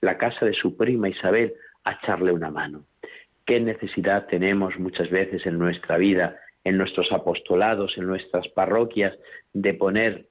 la 0.00 0.16
casa 0.16 0.46
de 0.46 0.54
su 0.54 0.76
prima 0.76 1.08
Isabel, 1.08 1.54
a 1.82 1.94
echarle 1.94 2.30
una 2.30 2.52
mano. 2.52 2.84
¿Qué 3.46 3.58
necesidad 3.58 4.26
tenemos 4.28 4.78
muchas 4.78 5.10
veces 5.10 5.44
en 5.44 5.58
nuestra 5.58 5.98
vida, 5.98 6.36
en 6.62 6.78
nuestros 6.78 7.10
apostolados, 7.10 7.98
en 7.98 8.06
nuestras 8.06 8.46
parroquias, 8.48 9.18
de 9.52 9.74
poner 9.74 10.26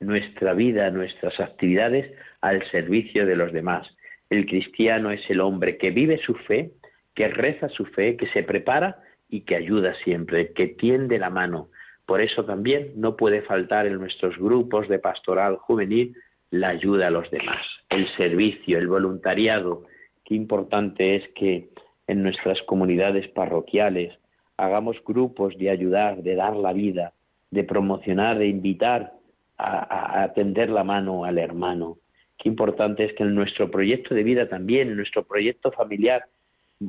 nuestra 0.00 0.54
vida, 0.54 0.90
nuestras 0.90 1.38
actividades 1.38 2.10
al 2.40 2.66
servicio 2.70 3.26
de 3.26 3.36
los 3.36 3.52
demás? 3.52 3.86
El 4.30 4.46
cristiano 4.46 5.10
es 5.10 5.28
el 5.28 5.40
hombre 5.40 5.76
que 5.76 5.90
vive 5.90 6.18
su 6.24 6.34
fe, 6.34 6.72
que 7.14 7.28
reza 7.28 7.68
su 7.68 7.84
fe, 7.84 8.16
que 8.16 8.28
se 8.28 8.42
prepara 8.42 8.96
y 9.28 9.42
que 9.42 9.56
ayuda 9.56 9.94
siempre, 10.04 10.52
que 10.54 10.68
tiende 10.68 11.18
la 11.18 11.28
mano. 11.28 11.68
Por 12.06 12.20
eso 12.20 12.44
también 12.44 12.92
no 12.96 13.16
puede 13.16 13.42
faltar 13.42 13.86
en 13.86 13.98
nuestros 13.98 14.36
grupos 14.36 14.88
de 14.88 14.98
pastoral 14.98 15.56
juvenil 15.56 16.16
la 16.50 16.68
ayuda 16.68 17.08
a 17.08 17.10
los 17.10 17.30
demás, 17.30 17.64
el 17.88 18.06
servicio, 18.16 18.78
el 18.78 18.88
voluntariado. 18.88 19.84
Qué 20.24 20.34
importante 20.34 21.16
es 21.16 21.28
que 21.34 21.70
en 22.06 22.22
nuestras 22.22 22.60
comunidades 22.62 23.28
parroquiales 23.28 24.16
hagamos 24.56 25.02
grupos 25.04 25.56
de 25.58 25.70
ayudar, 25.70 26.22
de 26.22 26.34
dar 26.36 26.54
la 26.56 26.72
vida, 26.72 27.12
de 27.50 27.64
promocionar, 27.64 28.38
de 28.38 28.46
invitar 28.46 29.12
a, 29.56 30.32
tender 30.34 30.68
la 30.68 30.84
mano 30.84 31.24
al 31.24 31.38
hermano. 31.38 31.98
Qué 32.38 32.48
importante 32.48 33.04
es 33.04 33.14
que 33.14 33.22
en 33.22 33.34
nuestro 33.34 33.70
proyecto 33.70 34.14
de 34.14 34.22
vida 34.22 34.48
también, 34.48 34.88
en 34.88 34.96
nuestro 34.96 35.24
proyecto 35.24 35.70
familiar, 35.70 36.24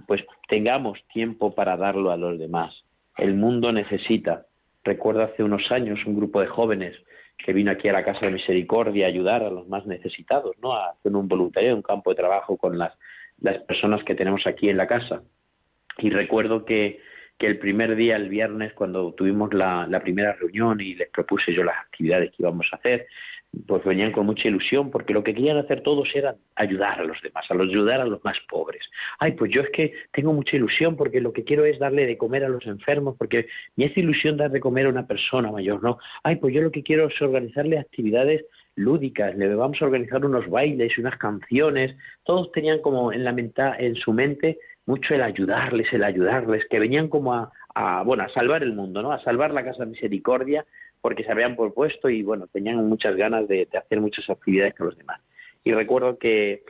pues 0.08 0.24
tengamos 0.48 1.00
tiempo 1.14 1.54
para 1.54 1.78
darlo 1.78 2.12
a 2.12 2.18
los 2.18 2.40
demás. 2.40 2.74
El 3.18 3.36
mundo 3.36 3.72
necesita. 3.72 4.46
Recuerdo 4.86 5.24
hace 5.24 5.44
unos 5.44 5.72
años 5.72 6.00
un 6.06 6.16
grupo 6.16 6.40
de 6.40 6.48
jóvenes 6.48 6.96
que 7.38 7.54
vino 7.54 7.72
aquí 7.72 7.90
a 7.90 7.94
la 7.94 8.06
Casa 8.06 8.28
de 8.28 8.32
Misericordia 8.32 9.06
a 9.06 9.10
ayudar 9.10 9.44
a 9.44 9.50
los 9.50 9.68
más 9.68 9.86
necesitados, 9.88 10.56
¿no? 10.62 10.74
A 10.74 10.92
hacer 10.92 11.14
un 11.14 11.28
voluntariado, 11.28 11.76
un 11.76 11.82
campo 11.82 12.12
de 12.12 12.18
trabajo 12.18 12.56
con 12.56 12.78
las, 12.78 12.94
las 13.42 13.62
personas 13.64 14.04
que 14.04 14.16
tenemos 14.16 14.46
aquí 14.46 14.70
en 14.70 14.78
la 14.78 14.88
casa. 14.88 15.24
Y 15.98 16.12
recuerdo 16.12 16.66
que, 16.66 17.00
que 17.38 17.48
el 17.48 17.58
primer 17.58 17.96
día, 17.96 18.16
el 18.16 18.30
viernes, 18.30 18.74
cuando 18.74 19.12
tuvimos 19.14 19.54
la, 19.54 19.88
la 19.88 20.02
primera 20.02 20.34
reunión 20.34 20.80
y 20.80 20.94
les 20.94 21.10
propuse 21.10 21.52
yo 21.52 21.64
las 21.64 21.78
actividades 21.78 22.30
que 22.30 22.44
íbamos 22.44 22.68
a 22.72 22.76
hacer, 22.76 23.08
pues 23.68 23.84
venían 23.84 24.12
con 24.12 24.26
mucha 24.26 24.48
ilusión 24.48 24.92
porque 24.92 25.14
lo 25.14 25.24
que 25.24 25.34
querían 25.34 25.58
hacer 25.58 25.82
todos 25.82 26.10
era 26.14 26.36
ayudar 26.56 27.00
a 27.00 27.04
los 27.04 27.22
demás, 27.22 27.46
a 27.50 27.54
los 27.54 27.70
ayudar 27.70 28.02
a 28.02 28.06
los 28.06 28.24
más 28.24 28.38
pobres. 28.50 28.84
Ay, 29.20 29.34
pues 29.34 29.52
yo 29.52 29.62
es 29.62 29.70
que 29.70 29.94
tengo 30.12 30.34
mucha 30.34 30.56
ilusión 30.56 30.96
porque 30.96 31.22
lo 31.22 31.34
que 31.34 31.44
quiero 31.44 31.66
es 31.66 31.80
darle 31.80 32.06
de 32.06 32.18
comer 32.18 32.44
a 32.44 32.50
los 32.50 32.66
enfermos 32.66 33.16
porque 33.18 33.48
me 33.76 33.86
hace 33.86 34.00
ilusión 34.00 34.38
dar 34.38 34.52
de 34.52 34.60
comer 34.60 34.86
a 34.86 34.90
una 34.90 35.08
persona 35.08 35.52
mayor, 35.52 35.84
¿no? 35.84 35.98
Ay, 36.24 36.38
pues 36.38 36.54
yo 36.54 36.62
lo 36.62 36.72
que 36.72 36.84
quiero 36.84 37.08
es 37.08 37.22
organizarle 37.22 37.80
actividades 37.80 38.46
lúdicas, 38.76 39.36
le 39.36 39.54
vamos 39.56 39.82
a 39.82 39.86
organizar 39.86 40.26
unos 40.26 40.50
bailes 40.50 40.98
unas 40.98 41.18
canciones. 41.18 41.96
Todos 42.24 42.52
tenían 42.52 42.82
como 42.82 43.14
en 43.14 43.24
la 43.24 43.32
menta, 43.32 43.76
en 43.78 43.96
su 43.96 44.12
mente 44.14 44.58
mucho 44.86 45.16
el 45.16 45.22
ayudarles, 45.22 45.92
el 45.94 46.04
ayudarles, 46.04 46.66
que 46.70 46.80
venían 46.80 47.08
como 47.08 47.34
a, 47.34 47.52
a, 47.74 48.04
bueno, 48.04 48.24
a 48.24 48.30
salvar 48.30 48.64
el 48.64 48.74
mundo, 48.74 49.02
¿no? 49.02 49.12
A 49.12 49.24
salvar 49.24 49.52
la 49.52 49.64
Casa 49.64 49.84
de 49.84 49.92
Misericordia 49.92 50.66
porque 51.06 51.24
se 51.24 51.32
habían 51.32 51.56
propuesto 51.56 52.10
y 52.10 52.24
bueno, 52.24 52.48
tenían 52.48 52.78
muchas 52.90 53.16
ganas 53.16 53.48
de, 53.48 53.68
hacer 53.78 54.02
muchas 54.02 54.28
actividades 54.28 54.74
con 54.74 54.88
los 54.88 54.98
demás. 54.98 55.22
Y 55.64 55.72
recuerdo 55.72 56.18
que, 56.18 56.64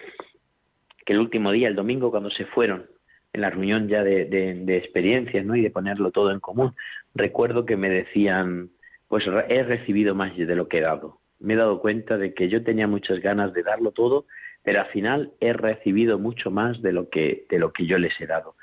que, 1.06 1.14
el 1.14 1.20
último 1.20 1.54
día, 1.54 1.70
el 1.70 1.76
domingo, 1.76 2.12
cuando 2.12 2.30
se 2.30 2.44
fueron 2.44 2.86
en 3.32 3.40
la 3.40 3.50
reunión 3.50 3.88
ya 3.88 4.04
de, 4.04 4.26
de, 4.26 4.76
experiencias 4.76 5.46
¿no? 5.46 5.56
y 5.56 5.62
de 5.62 5.72
ponerlo 5.72 6.12
todo 6.12 6.32
en 6.32 6.42
común, 6.42 6.74
recuerdo 7.14 7.66
que 7.66 7.78
me 7.78 7.88
decían, 7.88 8.72
pues 9.08 9.24
he 9.26 9.64
recibido 9.64 10.16
más 10.16 10.36
de 10.36 10.54
lo 10.54 10.68
que 10.68 10.80
he 10.80 10.82
dado. 10.82 11.22
Me 11.40 11.54
he 11.54 11.58
dado 11.58 11.80
cuenta 11.80 12.18
de 12.18 12.34
que 12.34 12.50
yo 12.50 12.62
tenía 12.62 12.88
muchas 12.88 13.22
ganas 13.22 13.54
de 13.54 13.64
darlo 13.64 13.92
todo, 13.92 14.26
pero 14.64 14.82
al 14.82 14.88
final 14.88 15.32
he 15.40 15.54
recibido 15.54 16.20
mucho 16.20 16.52
más 16.52 16.82
de 16.82 16.92
lo 16.92 17.08
que, 17.10 17.46
de 17.50 17.58
lo 17.58 17.72
que 17.72 17.86
yo 17.86 17.98
les 17.98 18.20
he 18.20 18.26
dado. 18.26 18.56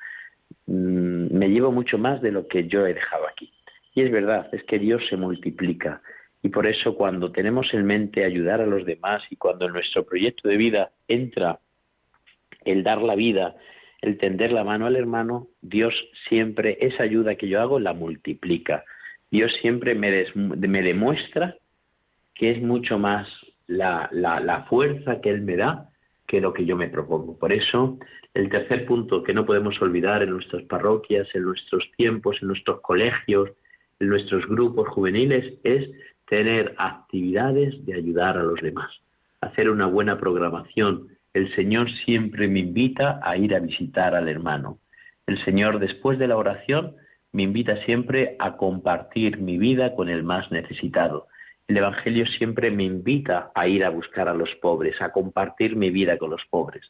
Mm, 0.66 1.34
me 1.34 1.48
llevo 1.48 1.72
mucho 1.72 1.96
más 1.96 2.20
de 2.20 2.30
lo 2.30 2.46
que 2.46 2.68
yo 2.68 2.86
he 2.86 2.92
dejado 2.92 3.26
aquí. 3.26 3.50
Y 3.94 4.02
es 4.02 4.10
verdad, 4.10 4.48
es 4.52 4.62
que 4.64 4.78
Dios 4.78 5.02
se 5.08 5.16
multiplica. 5.16 6.00
Y 6.42 6.48
por 6.48 6.66
eso 6.66 6.96
cuando 6.96 7.30
tenemos 7.30 7.72
en 7.72 7.86
mente 7.86 8.24
ayudar 8.24 8.60
a 8.60 8.66
los 8.66 8.84
demás 8.84 9.22
y 9.30 9.36
cuando 9.36 9.66
en 9.66 9.72
nuestro 9.72 10.04
proyecto 10.04 10.48
de 10.48 10.56
vida 10.56 10.90
entra 11.06 11.60
el 12.64 12.82
dar 12.82 13.00
la 13.02 13.14
vida, 13.14 13.56
el 14.00 14.18
tender 14.18 14.50
la 14.50 14.64
mano 14.64 14.86
al 14.86 14.96
hermano, 14.96 15.48
Dios 15.60 15.94
siempre 16.28 16.78
esa 16.80 17.04
ayuda 17.04 17.36
que 17.36 17.48
yo 17.48 17.60
hago 17.60 17.78
la 17.78 17.92
multiplica. 17.92 18.84
Dios 19.30 19.52
siempre 19.60 19.94
me, 19.94 20.26
me 20.34 20.82
demuestra 20.82 21.56
que 22.34 22.50
es 22.50 22.60
mucho 22.60 22.98
más 22.98 23.28
la, 23.66 24.08
la, 24.12 24.40
la 24.40 24.64
fuerza 24.64 25.20
que 25.20 25.30
Él 25.30 25.42
me 25.42 25.56
da 25.56 25.88
que 26.26 26.40
lo 26.40 26.52
que 26.52 26.64
yo 26.64 26.76
me 26.76 26.88
propongo. 26.88 27.38
Por 27.38 27.52
eso, 27.52 27.98
el 28.34 28.48
tercer 28.48 28.86
punto 28.86 29.22
que 29.22 29.34
no 29.34 29.46
podemos 29.46 29.80
olvidar 29.80 30.22
en 30.22 30.30
nuestras 30.30 30.62
parroquias, 30.64 31.28
en 31.34 31.44
nuestros 31.44 31.84
tiempos, 31.96 32.38
en 32.40 32.48
nuestros 32.48 32.80
colegios, 32.80 33.50
nuestros 34.08 34.46
grupos 34.46 34.88
juveniles 34.88 35.54
es 35.64 35.88
tener 36.28 36.74
actividades 36.78 37.84
de 37.84 37.94
ayudar 37.94 38.36
a 38.38 38.42
los 38.42 38.60
demás, 38.60 38.90
hacer 39.40 39.68
una 39.68 39.86
buena 39.86 40.18
programación. 40.18 41.08
El 41.34 41.54
Señor 41.54 41.90
siempre 42.04 42.48
me 42.48 42.60
invita 42.60 43.20
a 43.22 43.36
ir 43.36 43.54
a 43.54 43.60
visitar 43.60 44.14
al 44.14 44.28
hermano. 44.28 44.78
El 45.26 45.42
Señor 45.44 45.78
después 45.78 46.18
de 46.18 46.28
la 46.28 46.36
oración 46.36 46.96
me 47.32 47.42
invita 47.42 47.82
siempre 47.84 48.36
a 48.38 48.56
compartir 48.56 49.38
mi 49.38 49.58
vida 49.58 49.94
con 49.94 50.08
el 50.08 50.22
más 50.22 50.50
necesitado. 50.50 51.28
El 51.68 51.78
Evangelio 51.78 52.26
siempre 52.26 52.70
me 52.70 52.84
invita 52.84 53.50
a 53.54 53.66
ir 53.68 53.84
a 53.84 53.90
buscar 53.90 54.28
a 54.28 54.34
los 54.34 54.50
pobres, 54.56 55.00
a 55.00 55.12
compartir 55.12 55.76
mi 55.76 55.90
vida 55.90 56.18
con 56.18 56.30
los 56.30 56.42
pobres. 56.50 56.82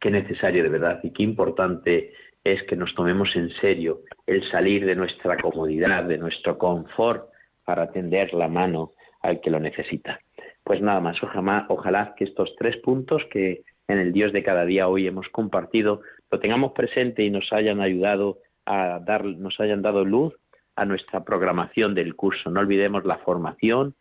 Qué 0.00 0.10
necesario 0.10 0.62
de 0.62 0.68
verdad 0.68 1.00
y 1.02 1.10
qué 1.10 1.22
importante 1.22 2.12
es 2.44 2.62
que 2.64 2.76
nos 2.76 2.94
tomemos 2.94 3.34
en 3.36 3.50
serio 3.56 4.00
el 4.26 4.48
salir 4.50 4.84
de 4.84 4.96
nuestra 4.96 5.36
comodidad, 5.36 6.04
de 6.04 6.18
nuestro 6.18 6.58
confort, 6.58 7.28
para 7.64 7.92
tender 7.92 8.34
la 8.34 8.48
mano 8.48 8.92
al 9.20 9.40
que 9.40 9.50
lo 9.50 9.60
necesita. 9.60 10.18
Pues 10.64 10.80
nada 10.80 11.00
más, 11.00 11.22
ojalá, 11.22 11.66
ojalá 11.68 12.14
que 12.16 12.24
estos 12.24 12.54
tres 12.58 12.76
puntos 12.78 13.22
que 13.30 13.62
en 13.88 13.98
el 13.98 14.12
Dios 14.12 14.32
de 14.32 14.42
cada 14.42 14.64
día 14.64 14.88
hoy 14.88 15.06
hemos 15.06 15.28
compartido 15.28 16.00
lo 16.30 16.40
tengamos 16.40 16.72
presente 16.72 17.22
y 17.22 17.30
nos 17.30 17.52
hayan 17.52 17.80
ayudado 17.80 18.38
a 18.64 19.00
dar, 19.00 19.24
nos 19.24 19.60
hayan 19.60 19.82
dado 19.82 20.04
luz 20.04 20.34
a 20.76 20.84
nuestra 20.84 21.24
programación 21.24 21.94
del 21.94 22.16
curso. 22.16 22.50
No 22.50 22.60
olvidemos 22.60 23.04
la 23.04 23.18
formación, 23.18 23.94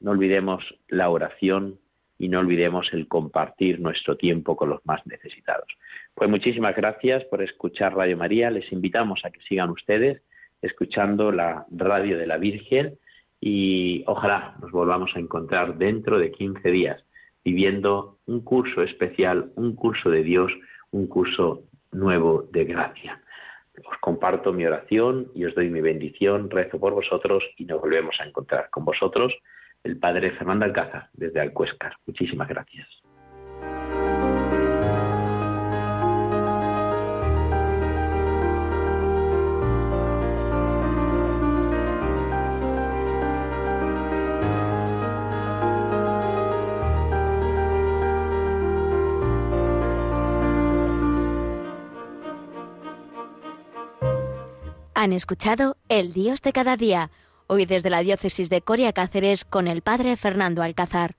no 0.00 0.12
olvidemos 0.12 0.64
la 0.88 1.10
oración 1.10 1.78
y 2.18 2.28
no 2.28 2.40
olvidemos 2.40 2.92
el 2.92 3.08
compartir 3.08 3.80
nuestro 3.80 4.16
tiempo 4.16 4.56
con 4.56 4.70
los 4.70 4.84
más 4.86 5.06
necesitados. 5.06 5.68
Pues 6.14 6.30
muchísimas 6.30 6.76
gracias 6.76 7.24
por 7.24 7.42
escuchar 7.42 7.94
Radio 7.94 8.16
María. 8.16 8.50
Les 8.50 8.70
invitamos 8.72 9.24
a 9.24 9.30
que 9.30 9.40
sigan 9.40 9.70
ustedes 9.70 10.22
escuchando 10.62 11.32
la 11.32 11.66
radio 11.70 12.16
de 12.16 12.26
la 12.26 12.38
Virgen 12.38 12.98
y 13.40 14.04
ojalá 14.06 14.56
nos 14.60 14.70
volvamos 14.70 15.10
a 15.14 15.18
encontrar 15.18 15.76
dentro 15.76 16.18
de 16.18 16.30
15 16.30 16.70
días 16.70 17.04
viviendo 17.44 18.18
un 18.26 18.40
curso 18.40 18.82
especial, 18.82 19.52
un 19.56 19.76
curso 19.76 20.10
de 20.10 20.22
Dios, 20.22 20.50
un 20.92 21.06
curso 21.06 21.64
nuevo 21.92 22.48
de 22.50 22.64
gracia. 22.64 23.20
Os 23.84 23.98
comparto 23.98 24.52
mi 24.52 24.64
oración 24.64 25.30
y 25.34 25.44
os 25.44 25.54
doy 25.54 25.68
mi 25.68 25.80
bendición, 25.80 26.48
rezo 26.48 26.78
por 26.78 26.94
vosotros 26.94 27.44
y 27.56 27.64
nos 27.64 27.80
volvemos 27.80 28.14
a 28.20 28.24
encontrar 28.24 28.70
con 28.70 28.84
vosotros 28.84 29.34
el 29.84 29.98
Padre 29.98 30.32
Fernando 30.32 30.64
Alcázar 30.64 31.10
desde 31.12 31.40
Alcuéscar. 31.40 31.96
Muchísimas 32.06 32.48
gracias. 32.48 32.88
Han 54.96 55.12
escuchado 55.12 55.76
El 55.90 56.14
Dios 56.14 56.40
de 56.40 56.52
cada 56.54 56.78
día, 56.78 57.10
hoy 57.46 57.66
desde 57.66 57.90
la 57.90 58.00
diócesis 58.00 58.50
de 58.50 58.60
Coria 58.60 58.92
Cáceres 58.92 59.44
con 59.44 59.68
el 59.68 59.82
Padre 59.82 60.16
Fernando 60.16 60.62
Alcázar. 60.62 61.16